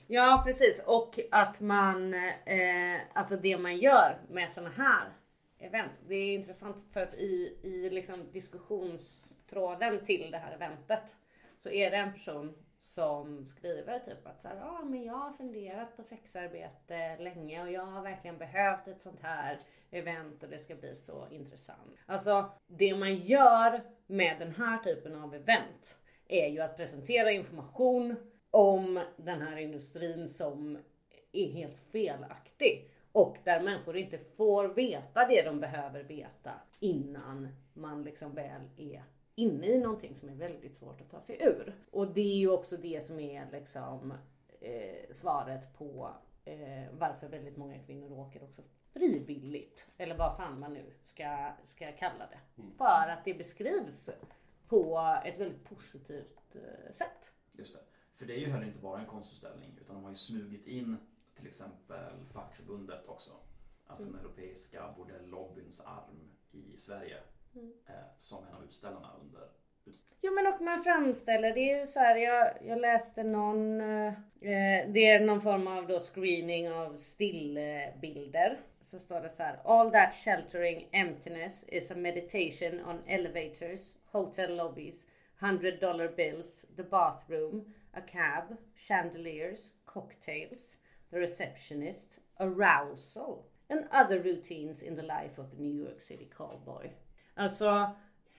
[0.08, 5.14] Ja precis och att man, eh, alltså det man gör med såna här
[5.60, 6.02] event.
[6.08, 11.16] Det är intressant för att i, i liksom diskussionstråden till det här eventet
[11.58, 12.54] så är det en person
[12.84, 17.72] som skriver typ att så här, ah, men jag har funderat på sexarbete länge och
[17.72, 19.60] jag har verkligen behövt ett sånt här
[19.92, 21.98] event och det ska bli så intressant.
[22.06, 28.16] Alltså det man gör med den här typen av event är ju att presentera information
[28.52, 30.78] om den här industrin som
[31.32, 32.92] är helt felaktig.
[33.12, 39.04] Och där människor inte får veta det de behöver veta innan man liksom väl är
[39.36, 41.76] inne i någonting som är väldigt svårt att ta sig ur.
[41.92, 44.14] Och det är ju också det som är liksom
[44.60, 46.16] eh, svaret på
[46.46, 48.62] eh, varför väldigt många kvinnor åker också
[48.94, 49.88] frivilligt.
[49.98, 52.40] Eller vad fan man nu ska, ska kalla det.
[52.78, 54.10] För att det beskrivs
[54.68, 57.34] på ett väldigt positivt eh, sätt.
[57.52, 57.80] Just det.
[58.16, 60.98] För det är ju heller inte bara en konstutställning utan de har ju smugit in
[61.36, 63.32] till exempel fackförbundet också.
[63.88, 67.18] Alltså den europeiska bordellobbyns arm i Sverige.
[67.56, 69.50] Eh, som en av utställarna under
[70.22, 74.14] Jo men och man framställer det är ju så här, jag, jag läste någon, eh,
[74.88, 78.60] det är någon form av då screening av stillbilder.
[78.82, 84.58] Så står det så här, all that sheltering emptiness is a meditation on elevators, hotel
[84.58, 85.08] lobbies,
[85.40, 90.78] hundred dollar bills, the bathroom, a cab, chandeliers, cocktails,
[91.12, 96.90] the receptionist, arousal and other routines in the life of a New York City cowboy.
[97.36, 97.68] Alltså,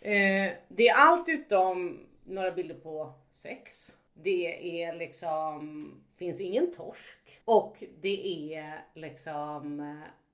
[0.01, 3.97] eh, det är allt utom några bilder på sex.
[4.14, 9.80] Det är liksom, finns ingen torsk och det är liksom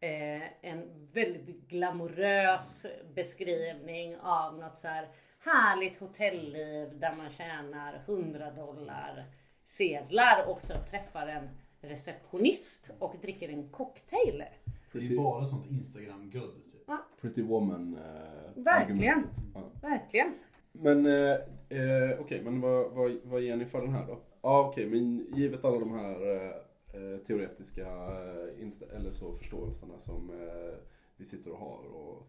[0.01, 5.09] eh, en väldigt glamorös beskrivning av något så här
[5.39, 9.25] härligt hotellliv där man tjänar 100 dollar
[9.65, 11.49] sedlar och då träffar en
[11.81, 14.45] receptionist och dricker en cocktail.
[14.93, 16.70] Det är bara sånt Instagram-good.
[16.97, 17.21] Typ.
[17.21, 18.73] pretty woman eh, Verkligen.
[18.83, 19.37] argumentet.
[19.55, 19.71] Ja.
[19.83, 20.35] Verkligen.
[20.73, 21.33] Men eh,
[21.69, 24.19] eh, okej, men vad, vad, vad ger ni för den här då?
[24.43, 26.51] Ja okej, men givet alla de här eh,
[26.95, 30.75] eh, teoretiska eh, eller så förståelserna som eh,
[31.17, 32.27] vi sitter och har och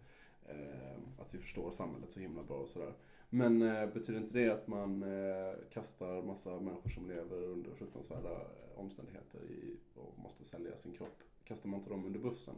[1.17, 2.93] att vi förstår samhället så himla bra och sådär.
[3.29, 3.59] Men
[3.93, 5.05] betyder inte det att man
[5.69, 8.37] kastar massa människor som lever under fruktansvärda
[8.75, 11.23] omständigheter i, och måste sälja sin kropp?
[11.43, 12.55] Kastar man inte dem under bussen?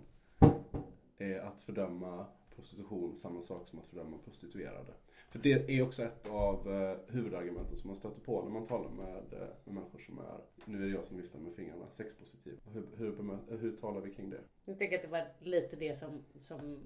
[1.44, 4.94] Att fördöma prostitution samma sak som att fördöma prostituerade?
[5.30, 8.90] För det är också ett av eh, huvudargumenten som man stöter på när man talar
[8.90, 12.60] med, eh, med människor som är, nu är det jag som viftar med fingrarna, sexpositiv.
[12.74, 14.40] Hur, hur, hur talar vi kring det?
[14.66, 16.80] Jag tänker att det var lite det som, som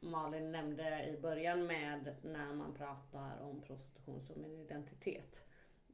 [0.00, 5.40] Malin nämnde i början med när man pratar om prostitution som en identitet.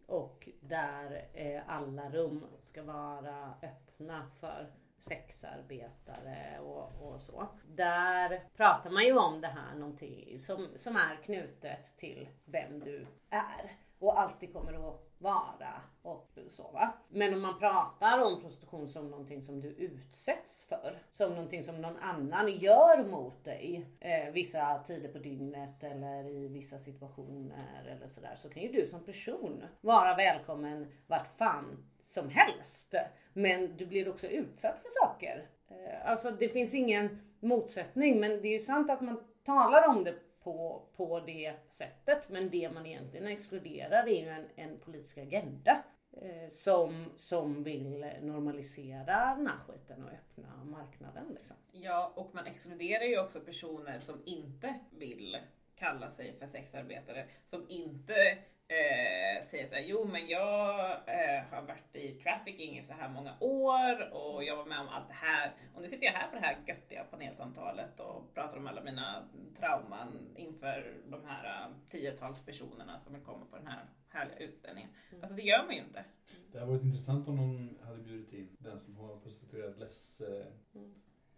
[0.07, 4.73] Och där eh, alla rum ska vara öppna för
[5.03, 7.49] sexarbetare och, och så.
[7.67, 13.07] Där pratar man ju om det här någonting som, som är knutet till vem du
[13.31, 16.93] är och alltid kommer att vara och så va.
[17.09, 21.81] Men om man pratar om prostitution som någonting som du utsätts för, som någonting som
[21.81, 28.07] någon annan gör mot dig eh, vissa tider på dygnet eller i vissa situationer eller
[28.07, 32.95] sådär så kan ju du som person vara välkommen vart fan som helst.
[33.33, 35.47] Men du blir också utsatt för saker.
[35.69, 40.05] Eh, alltså det finns ingen motsättning men det är ju sant att man talar om
[40.05, 42.29] det på, på det sättet.
[42.29, 45.83] Men det man egentligen exkluderar är ju en, en politisk agenda.
[46.17, 51.25] Eh, som, som vill normalisera den här skiten och öppna marknaden.
[51.35, 51.57] Liksom.
[51.73, 55.37] Ja, och man exkluderar ju också personer som inte vill
[55.75, 57.27] kalla sig för sexarbetare.
[57.45, 58.39] Som inte
[58.77, 63.35] eh, säger såhär, jo men jag eh, har varit i trafficking i så här många
[63.41, 65.53] år och jag var med om allt det här.
[65.75, 69.29] Och nu sitter jag här på det här göttiga panelsamtalet och pratar om alla mina
[69.59, 74.91] trauman inför de här eh, tiotals personerna som kommer på den här härliga utställningen.
[75.21, 76.05] Alltså det gör man ju inte.
[76.53, 80.47] Det hade varit intressant om någon hade bjudit in den som har prostituerad less eh,
[80.75, 80.95] Mm.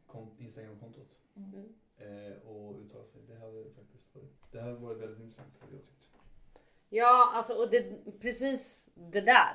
[0.06, 1.16] kon- Instagram-kontot.
[1.36, 1.74] Mm.
[1.96, 3.22] Eh, och uttala sig.
[3.28, 6.08] Det hade faktiskt varit, det hade varit väldigt intressant hade jag tyckt.
[6.96, 7.84] Ja, alltså och det,
[8.20, 9.54] precis det där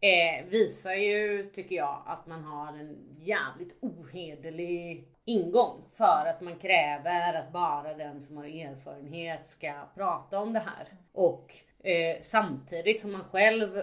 [0.00, 6.58] eh, visar ju, tycker jag, att man har en jävligt ohederlig ingång för att man
[6.58, 10.88] kräver att bara den som har erfarenhet ska prata om det här.
[11.12, 11.54] Och
[11.86, 13.82] eh, samtidigt som man själv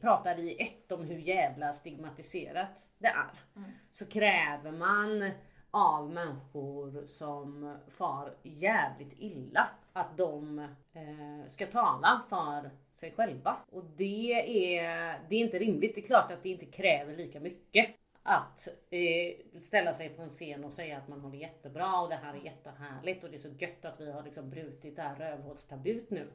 [0.00, 3.64] pratar i ett om hur jävla stigmatiserat det är.
[3.90, 5.30] Så kräver man
[5.70, 10.58] av människor som far jävligt illa att de
[10.92, 13.56] eh, ska tala för sig själva.
[13.70, 14.32] Och det
[14.78, 15.94] är, det är inte rimligt.
[15.94, 20.28] Det är klart att det inte kräver lika mycket att eh, ställa sig på en
[20.28, 23.36] scen och säga att man har det jättebra och det här är jättehärligt och det
[23.36, 26.26] är så gött att vi har liksom brutit det här rövhålstabut nu.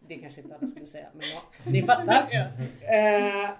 [0.00, 2.28] Det kanske inte alla skulle säga men ja, ni fattar.
[2.82, 3.50] Eh,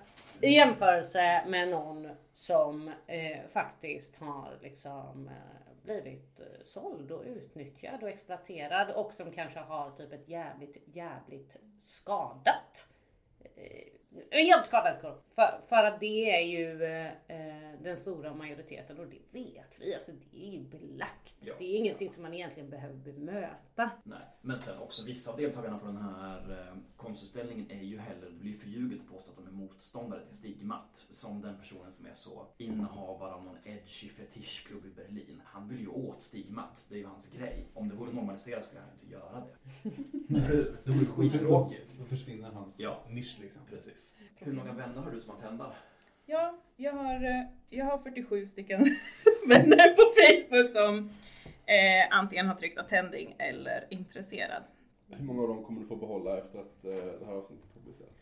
[0.40, 8.02] i jämförelse med någon som eh, faktiskt har liksom eh, blivit eh, såld och utnyttjad
[8.02, 12.88] och exploaterad och som kanske har typ ett jävligt, jävligt skadat
[13.40, 13.97] eh,
[14.30, 15.24] en jävligt skadad kropp.
[15.34, 19.94] För, för att det är ju eh, eh, den stora majoriteten och det vet vi.
[19.94, 21.36] Alltså det är ju belagt.
[21.40, 21.54] Ja.
[21.58, 23.90] Det är ingenting som man egentligen behöver bemöta.
[24.04, 28.26] Nej, men sen också vissa av deltagarna på den här eh, konstutställningen är ju heller,
[28.30, 31.06] det blir förljuget att påstå att de är motståndare till stigmat.
[31.10, 35.42] Som den personen som är så innehavare av någon edgy fetischklubb i Berlin.
[35.44, 37.66] Han vill ju åt stigmat, det är ju hans grej.
[37.74, 39.54] Om det vore normaliserat skulle han inte göra det.
[40.84, 41.98] Det vore skittråkigt.
[41.98, 43.04] Då försvinner hans Ja.
[43.08, 43.62] nisch liksom.
[43.70, 43.97] Precis.
[44.36, 45.74] Hur många vänner har du som har tändar?
[46.26, 48.84] Ja, jag har, eh, jag har 47 stycken
[49.48, 51.10] vänner på Facebook som
[51.66, 54.62] eh, antingen har tryckt attending eller intresserad.
[55.16, 58.16] Hur många av dem kommer du få behålla efter att eh, det här avsnittet publiceras?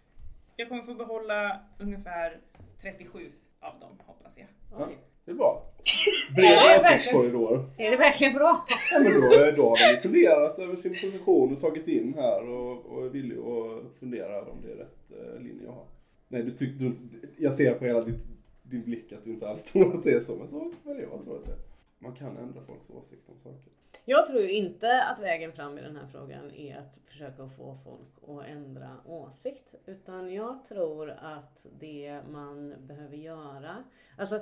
[0.56, 2.40] Jag kommer få behålla ungefär
[2.82, 4.46] 37 av dem hoppas jag.
[4.88, 4.98] Oj.
[5.26, 5.62] Det är bra.
[6.34, 6.94] Breda verkligen.
[6.94, 7.70] åsiktskorridor.
[7.76, 8.66] Är det verkligen bra?
[8.92, 9.20] Ja, men då,
[9.56, 13.08] då har man ju funderat över sin position och tagit in här och, och är
[13.08, 15.86] villig att fundera om det är rätt eh, linje att ha.
[16.28, 17.02] Nej, du tycker du inte,
[17.36, 18.24] jag ser på hela ditt,
[18.62, 21.24] din blick att du inte alls tror att det är så, men så men jag
[21.24, 21.58] tror att det är.
[21.98, 23.72] Man kan ändra folks åsikt om saker.
[24.04, 27.76] Jag tror ju inte att vägen fram i den här frågan är att försöka få
[27.84, 29.74] folk att ändra åsikt.
[29.86, 33.84] Utan jag tror att det man behöver göra,
[34.16, 34.40] alltså,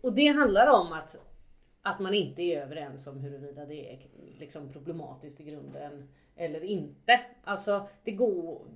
[0.00, 1.16] och det handlar om att,
[1.82, 3.98] att man inte är överens om huruvida det är
[4.38, 7.20] liksom problematiskt i grunden eller inte.
[7.44, 8.66] Alltså det går,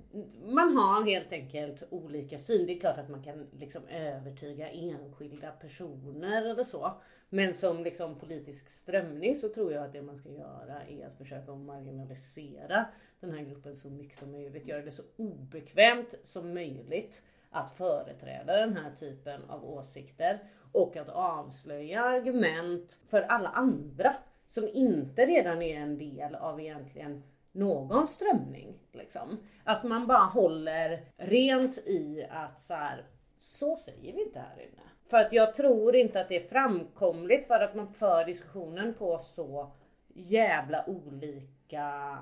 [0.45, 2.65] man har helt enkelt olika syn.
[2.67, 7.01] Det är klart att man kan liksom övertyga enskilda personer eller så.
[7.29, 11.17] Men som liksom politisk strömning så tror jag att det man ska göra är att
[11.17, 12.85] försöka marginalisera
[13.19, 14.67] den här gruppen så mycket som möjligt.
[14.67, 20.39] Göra det så obekvämt som möjligt att företräda den här typen av åsikter
[20.71, 24.15] och att avslöja argument för alla andra
[24.47, 28.79] som inte redan är en del av egentligen någon strömning.
[28.91, 29.37] Liksom.
[29.63, 33.05] Att man bara håller rent i att så här,
[33.37, 34.81] så säger vi inte här inne.
[35.09, 39.19] För att jag tror inte att det är framkomligt för att man för diskussionen på
[39.19, 39.71] så
[40.13, 42.17] jävla olika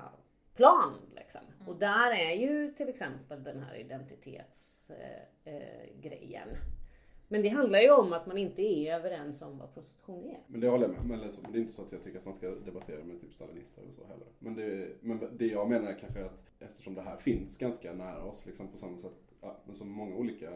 [0.56, 0.94] plan.
[1.16, 1.40] Liksom.
[1.66, 5.26] Och där är ju till exempel den här identitetsgrejen.
[5.44, 6.48] Eh, grejen.
[7.32, 10.40] Men det handlar ju om att man inte är överens om vad prostitution är.
[10.46, 12.24] Men det håller jag med men liksom, det är inte så att jag tycker att
[12.24, 14.26] man ska debattera med typ stalinister eller så heller.
[14.38, 18.24] Men det, men det jag menar är kanske att eftersom det här finns ganska nära
[18.24, 20.50] oss liksom på samma sätt, ja, men som många olika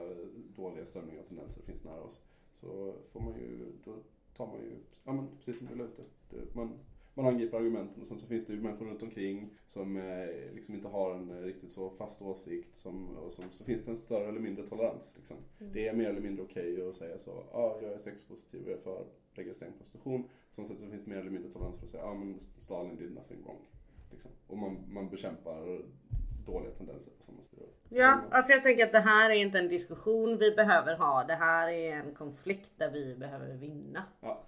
[0.56, 2.20] dåliga strömningar och tendenser finns nära oss.
[2.52, 3.92] Så får man ju, då
[4.36, 4.70] tar man ju,
[5.04, 6.36] ja men precis som du la ut det.
[6.36, 6.78] det man,
[7.14, 10.74] man angriper argumenten och sen så finns det ju människor runt omkring som eh, liksom
[10.74, 12.76] inte har en eh, riktigt så fast åsikt.
[12.76, 15.14] Som, och som, så finns det en större eller mindre tolerans.
[15.16, 15.36] Liksom.
[15.58, 18.70] Det är mer eller mindre okej att säga så, ja ah, jag är sexpositiv och
[18.70, 20.28] jag är för registrering prostitution.
[20.50, 22.38] Som sätt så finns det mer eller mindre tolerans för att säga, ja ah, men
[22.38, 23.60] Stalin did nothing wrong.
[24.10, 24.30] Liksom.
[24.46, 25.82] Och man, man bekämpar
[26.46, 27.58] dåliga tendenser på samma sätt.
[27.88, 31.24] Ja, alltså jag tänker att det här är inte en diskussion vi behöver ha.
[31.24, 34.04] Det här är en konflikt där vi behöver vinna.
[34.20, 34.44] Ja,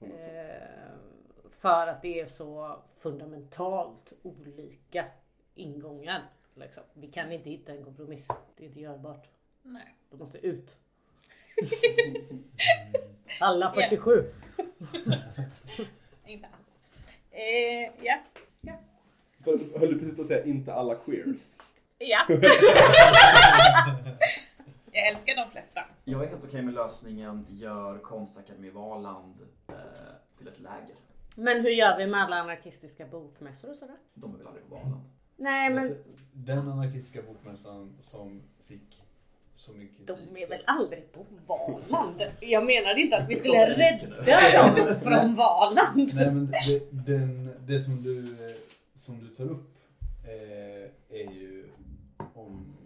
[0.00, 0.10] 100%.
[0.10, 0.96] Eh,
[1.66, 5.04] för att det är så fundamentalt olika
[5.54, 6.22] ingångar.
[6.54, 6.82] Liksom.
[6.94, 8.28] Vi kan inte hitta en kompromiss.
[8.56, 9.26] Det är inte görbart.
[9.62, 9.94] Nej.
[10.10, 10.76] De måste ut.
[13.40, 14.10] Alla 47.
[16.26, 16.66] Inte allt.
[17.30, 18.18] Eh, ja.
[19.78, 21.58] Höll du precis på att säga inte alla queers?
[21.98, 22.26] Ja.
[24.92, 25.84] jag älskar de flesta.
[26.04, 29.34] Jag är helt okej med lösningen gör Konstakademi Valand
[29.68, 29.74] eh,
[30.38, 30.96] till ett läger.
[31.36, 33.96] Men hur gör vi med alla anarkistiska bokmässor och sådär?
[34.14, 35.00] De är väl aldrig på Valand?
[35.36, 35.94] Nej men Alltså,
[36.32, 39.02] den anarkistiska bokmässan som fick
[39.52, 40.42] så mycket de kritik.
[40.44, 42.22] är väl aldrig på Valand?
[42.40, 46.10] Jag menade inte att vi skulle rädda dem från Valand.
[46.14, 48.36] Nej men det, den, det som du,
[48.94, 49.74] som du tar upp
[50.24, 51.68] eh, är ju
[52.34, 52.76] om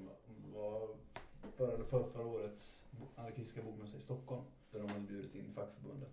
[0.55, 0.89] vad
[1.57, 2.85] förra eller för, förra årets
[3.17, 4.43] anarkistiska bokmässa i Stockholm.
[4.73, 6.11] Där de hade bjudit in fackförbundet.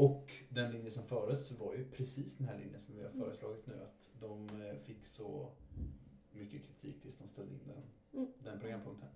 [0.00, 3.66] Och den linje som fördes var ju precis den här linjen som vi har föreslagit
[3.66, 3.74] nu.
[3.82, 5.48] Att de eh, fick så
[6.32, 7.82] mycket kritik tills de ställde in den,
[8.12, 8.32] Mm.
[8.44, 9.08] den programpunkten.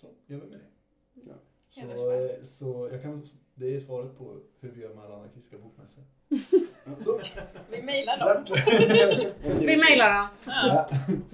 [0.00, 1.20] Så gör vi med det.
[1.26, 1.34] Ja.
[1.70, 3.24] Så, eh, så jag kan,
[3.54, 6.04] det är svaret på hur vi gör med alla anarkistiska bokmässor.
[7.70, 8.44] Vi mejlar dem.
[9.60, 10.28] Vi mejlar dem.
[10.46, 10.88] Ja.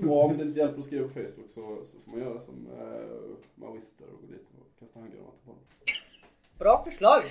[0.08, 2.66] Och om det inte hjälper att skriva på Facebook så, så får man göra som
[2.66, 5.60] eh, maoister och gå dit och kasta handgranater på dem.
[6.58, 7.22] Bra förslag.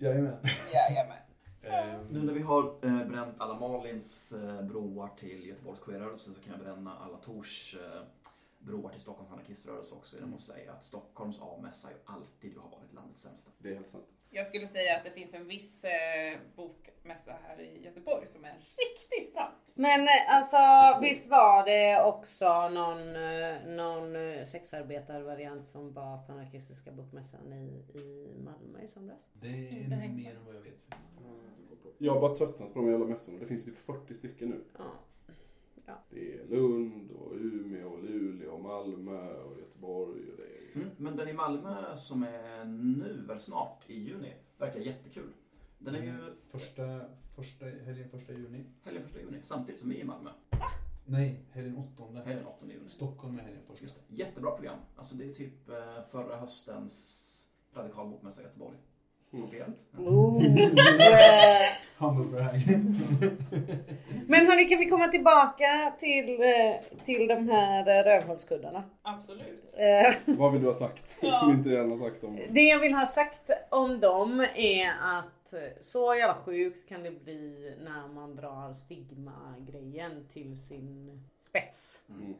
[0.00, 0.36] Jajamän.
[0.72, 1.16] Jajamän.
[1.62, 6.40] Ehm, Nu när vi har eh, bränt alla Malins eh, broar till Göteborgs queerrörelse så
[6.40, 8.02] kan jag bränna alla Tors eh,
[8.58, 12.92] broar till Stockholms anarkiströrelse också genom att säga att Stockholms A-mässa ju alltid har varit
[12.92, 13.50] landets sämsta.
[13.58, 14.06] Det är helt sant.
[14.30, 18.54] Jag skulle säga att det finns en viss eh, bokmässa här i Göteborg som är
[18.54, 19.52] riktigt bra.
[19.80, 20.56] Men eh, alltså
[21.00, 27.98] visst var det också någon, eh, någon eh, sexarbetarvariant som var på anarkistiska bokmässan i,
[27.98, 29.30] i Malmö i somras?
[29.32, 30.80] det är mer än vad jag vet.
[30.88, 31.10] faktiskt.
[31.98, 33.38] Jag har bara tröttnat på de jävla mässorna.
[33.38, 34.60] Det finns typ 40 stycken nu.
[34.78, 34.84] Ja.
[36.10, 40.76] Det är Lund och Umeå och Luleå och Malmö och Göteborg och det är...
[40.82, 45.32] Mm, men den i Malmö som är nu, väl snart, i juni, verkar jättekul.
[45.82, 46.14] Den är ju
[46.50, 47.00] Första,
[47.36, 48.64] första, helgen första juni.
[48.84, 50.30] helgen första juni, samtidigt som vi är i Malmö.
[51.04, 52.22] Nej, helgen åttonde.
[52.26, 52.88] Helgen 8 juni.
[52.88, 53.82] Stockholm är helgen första.
[53.84, 54.16] Just det.
[54.16, 54.78] Jättebra program.
[54.96, 55.74] Alltså det är typ eh,
[56.10, 58.76] förra höstens radikal bokmässa i Göteborg.
[59.30, 59.84] Provet.
[59.98, 60.42] Oh.
[61.98, 62.60] Humble brag.
[64.26, 68.84] Men hörni, kan vi komma tillbaka till, eh, till de här eh, rövhålskuddarna?
[69.02, 69.74] Absolut.
[70.24, 71.18] Vad vill du ha sagt?
[71.22, 71.30] Ja.
[71.30, 75.39] Som inte redan har sagt om Det jag vill ha sagt om dem är att
[75.80, 82.02] så jävla sjukt kan det bli när man drar stigma-grejen till sin spets.
[82.08, 82.34] Mm.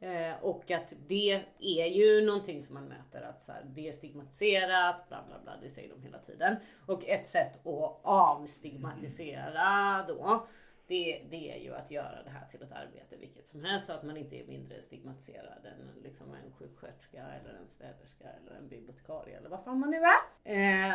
[0.00, 3.92] Eh, och att det är ju någonting som man möter att så här, det är
[3.92, 6.56] stigmatiserat, bla bla bla, det säger de hela tiden.
[6.86, 10.46] Och ett sätt att avstigmatisera då,
[10.86, 13.92] det, det är ju att göra det här till ett arbete vilket som helst så
[13.92, 18.68] att man inte är mindre stigmatiserad än liksom en sjuksköterska eller en städerska eller en
[18.68, 20.20] bibliotekarie eller vad fan man nu är.
[20.44, 20.94] Eh,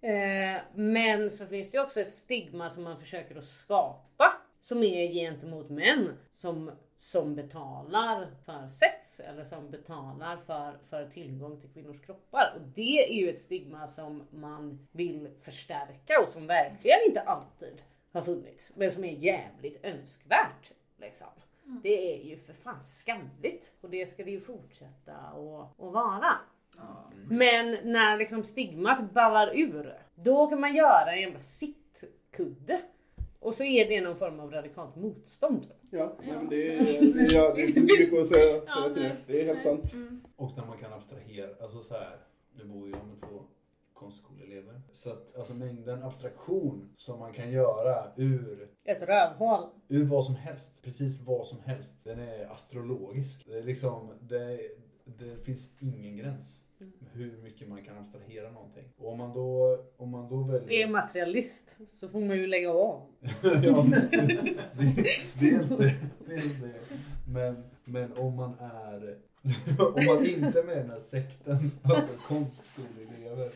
[0.00, 5.12] Eh, Men så finns det också ett stigma som man försöker att skapa som är
[5.12, 12.00] gentemot män som, som betalar för sex eller som betalar för, för tillgång till kvinnors
[12.00, 12.52] kroppar.
[12.56, 17.82] Och det är ju ett stigma som man vill förstärka och som verkligen inte alltid
[18.12, 20.72] har funnits men som är jävligt önskvärt.
[21.00, 21.26] Liksom.
[21.82, 26.32] Det är ju för fan skamligt och det ska det ju fortsätta att vara.
[26.76, 27.10] Ja.
[27.28, 32.80] Men när liksom stigmat ballar ur, då kan man göra en jävla sittkudde.
[33.40, 35.72] Och så är det någon form av radikalt motstånd.
[35.90, 39.16] Ja, men det är, ja, det är inte mycket att säga, säga till det.
[39.26, 39.94] Det är helt sant.
[40.36, 42.16] Och där man kan abstrahera, alltså så här,
[42.58, 43.42] nu bor jag med två
[43.94, 44.80] konstskoleelever.
[44.92, 49.60] Så att alltså mängden abstraktion som man kan göra ur, Ett rövhål.
[49.88, 53.46] ur vad som helst, precis vad som helst, den är astrologisk.
[53.46, 54.60] Det är liksom, det,
[55.04, 56.64] det finns ingen gräns.
[57.12, 58.84] Hur mycket man kan abstrahera någonting.
[58.96, 60.70] Och om man då, om man då väljer...
[60.70, 63.02] Är materialist så får man ju lägga av.
[63.42, 63.86] ja,
[64.90, 65.94] dels det,
[66.26, 66.74] dels det.
[67.28, 69.18] Men, men om man är
[69.78, 73.50] om man inte är med den här sekten, alltså konstskoleelever,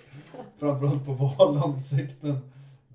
[0.56, 2.38] framförallt på Valandsekten,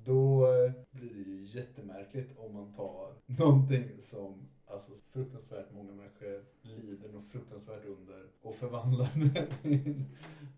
[0.06, 6.46] då eh, blir det ju jättemärkligt om man tar någonting som alltså, fruktansvärt många människor
[6.62, 9.48] lider något fruktansvärt under och förvandlar det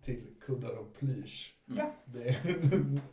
[0.05, 1.55] till, kuddar och plysch.
[1.65, 1.91] Ja.
[2.05, 2.23] Det,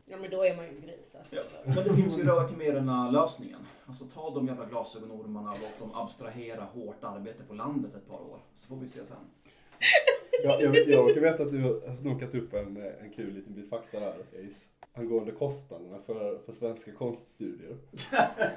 [0.04, 1.36] Ja men då är man ju gris alltså.
[1.36, 1.42] Ja.
[1.64, 3.60] Men det finns ju rövarkimererna lösningen.
[3.86, 8.40] Alltså ta de jävla glasögonormarna, låt dem abstrahera hårt arbete på landet ett par år.
[8.54, 9.18] Så får vi se sen.
[10.44, 13.54] Jag, jag, vet- jag råkar veta att du har snokat upp en, en kul liten
[13.54, 14.08] bit fakta där,
[14.48, 14.64] Ace.
[14.96, 17.76] Angående kostnaderna för, för svenska konststudier.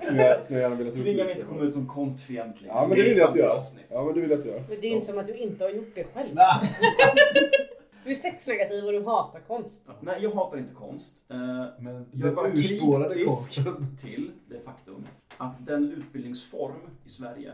[0.08, 1.50] Som jag, som jag gärna vill att du Tvinga mig inte om.
[1.50, 2.70] komma ut som konstfientlig.
[2.70, 3.64] Ja men det vill jag att du gör.
[3.90, 4.64] Ja men det vill jag att du gör.
[4.70, 6.30] Men det är inte som att du inte har gjort det själv.
[6.36, 6.76] Nej.
[8.04, 9.82] Du är sexnegativ och du hatar konst.
[9.88, 11.24] Ja, Nej, jag hatar inte konst.
[11.30, 11.38] Eh,
[11.80, 13.98] Men Jag är bara kritisk konsten.
[14.02, 15.08] till det faktum
[15.38, 17.52] att den utbildningsform i Sverige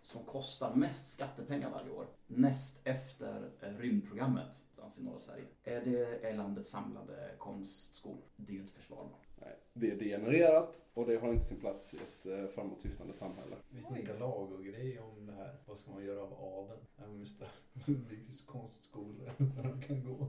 [0.00, 4.66] som kostar mest skattepengar varje år, näst efter eh, rymdprogrammet
[5.00, 8.22] i norra Sverige, är det är landets samlade konstskolor.
[8.36, 9.26] Det är ju inte försvarbart.
[9.40, 13.56] Nej, det är degenererat och det har inte sin plats i ett eh, framåtsyftande samhälle.
[13.68, 15.56] Vi snackar lag och grej om det här.
[15.66, 16.80] Vad ska man göra av adeln?
[16.96, 17.40] Ja, just
[17.84, 17.84] det.
[17.84, 20.26] Finns konstskolor där de kan gå.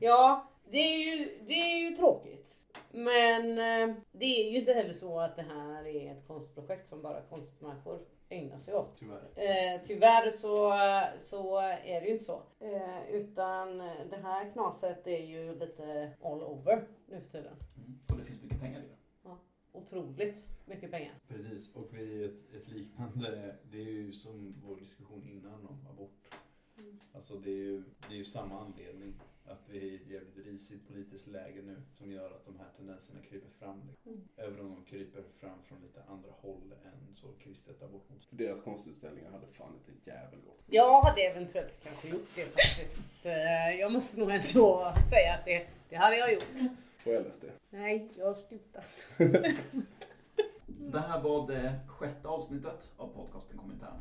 [0.00, 2.62] Ja, det är ju, det är ju tråkigt.
[2.90, 7.02] Men eh, det är ju inte heller så att det här är ett konstprojekt som
[7.02, 8.00] bara konstmänniskor
[8.32, 8.96] ägnar sig åt.
[8.98, 9.22] Tyvärr.
[9.34, 10.72] Eh, tyvärr så,
[11.20, 12.42] så är det ju inte så.
[12.60, 13.78] Eh, utan
[14.10, 17.56] det här knaset är ju lite all over nu för tiden.
[17.76, 17.98] Mm.
[18.08, 18.96] Och det finns mycket pengar i det.
[19.72, 21.14] Otroligt mycket pengar.
[21.28, 26.38] Precis, och vi ett, ett liknande, det är ju som vår diskussion innan om abort.
[26.78, 27.00] Mm.
[27.12, 29.14] Alltså det är ju, det är ju samma anledning
[29.46, 32.68] Att vi är i ett jävligt risigt politiskt läge nu som gör att de här
[32.76, 33.82] tendenserna kryper fram.
[34.06, 34.20] Mm.
[34.36, 38.28] Även om de kryper fram från lite andra håll än så kristet abortmotstånd.
[38.28, 40.60] För deras konstutställningar hade fan inte jävel gått.
[40.66, 43.10] Jag hade eventuellt kanske gjort det faktiskt.
[43.22, 46.48] Eh, Jag måste nog ändå säga att det, det hade jag gjort.
[47.04, 47.44] På LSD.
[47.70, 49.08] Nej, jag har slutat.
[50.66, 53.94] Det här var det sjätte avsnittet av podcasten Komintern.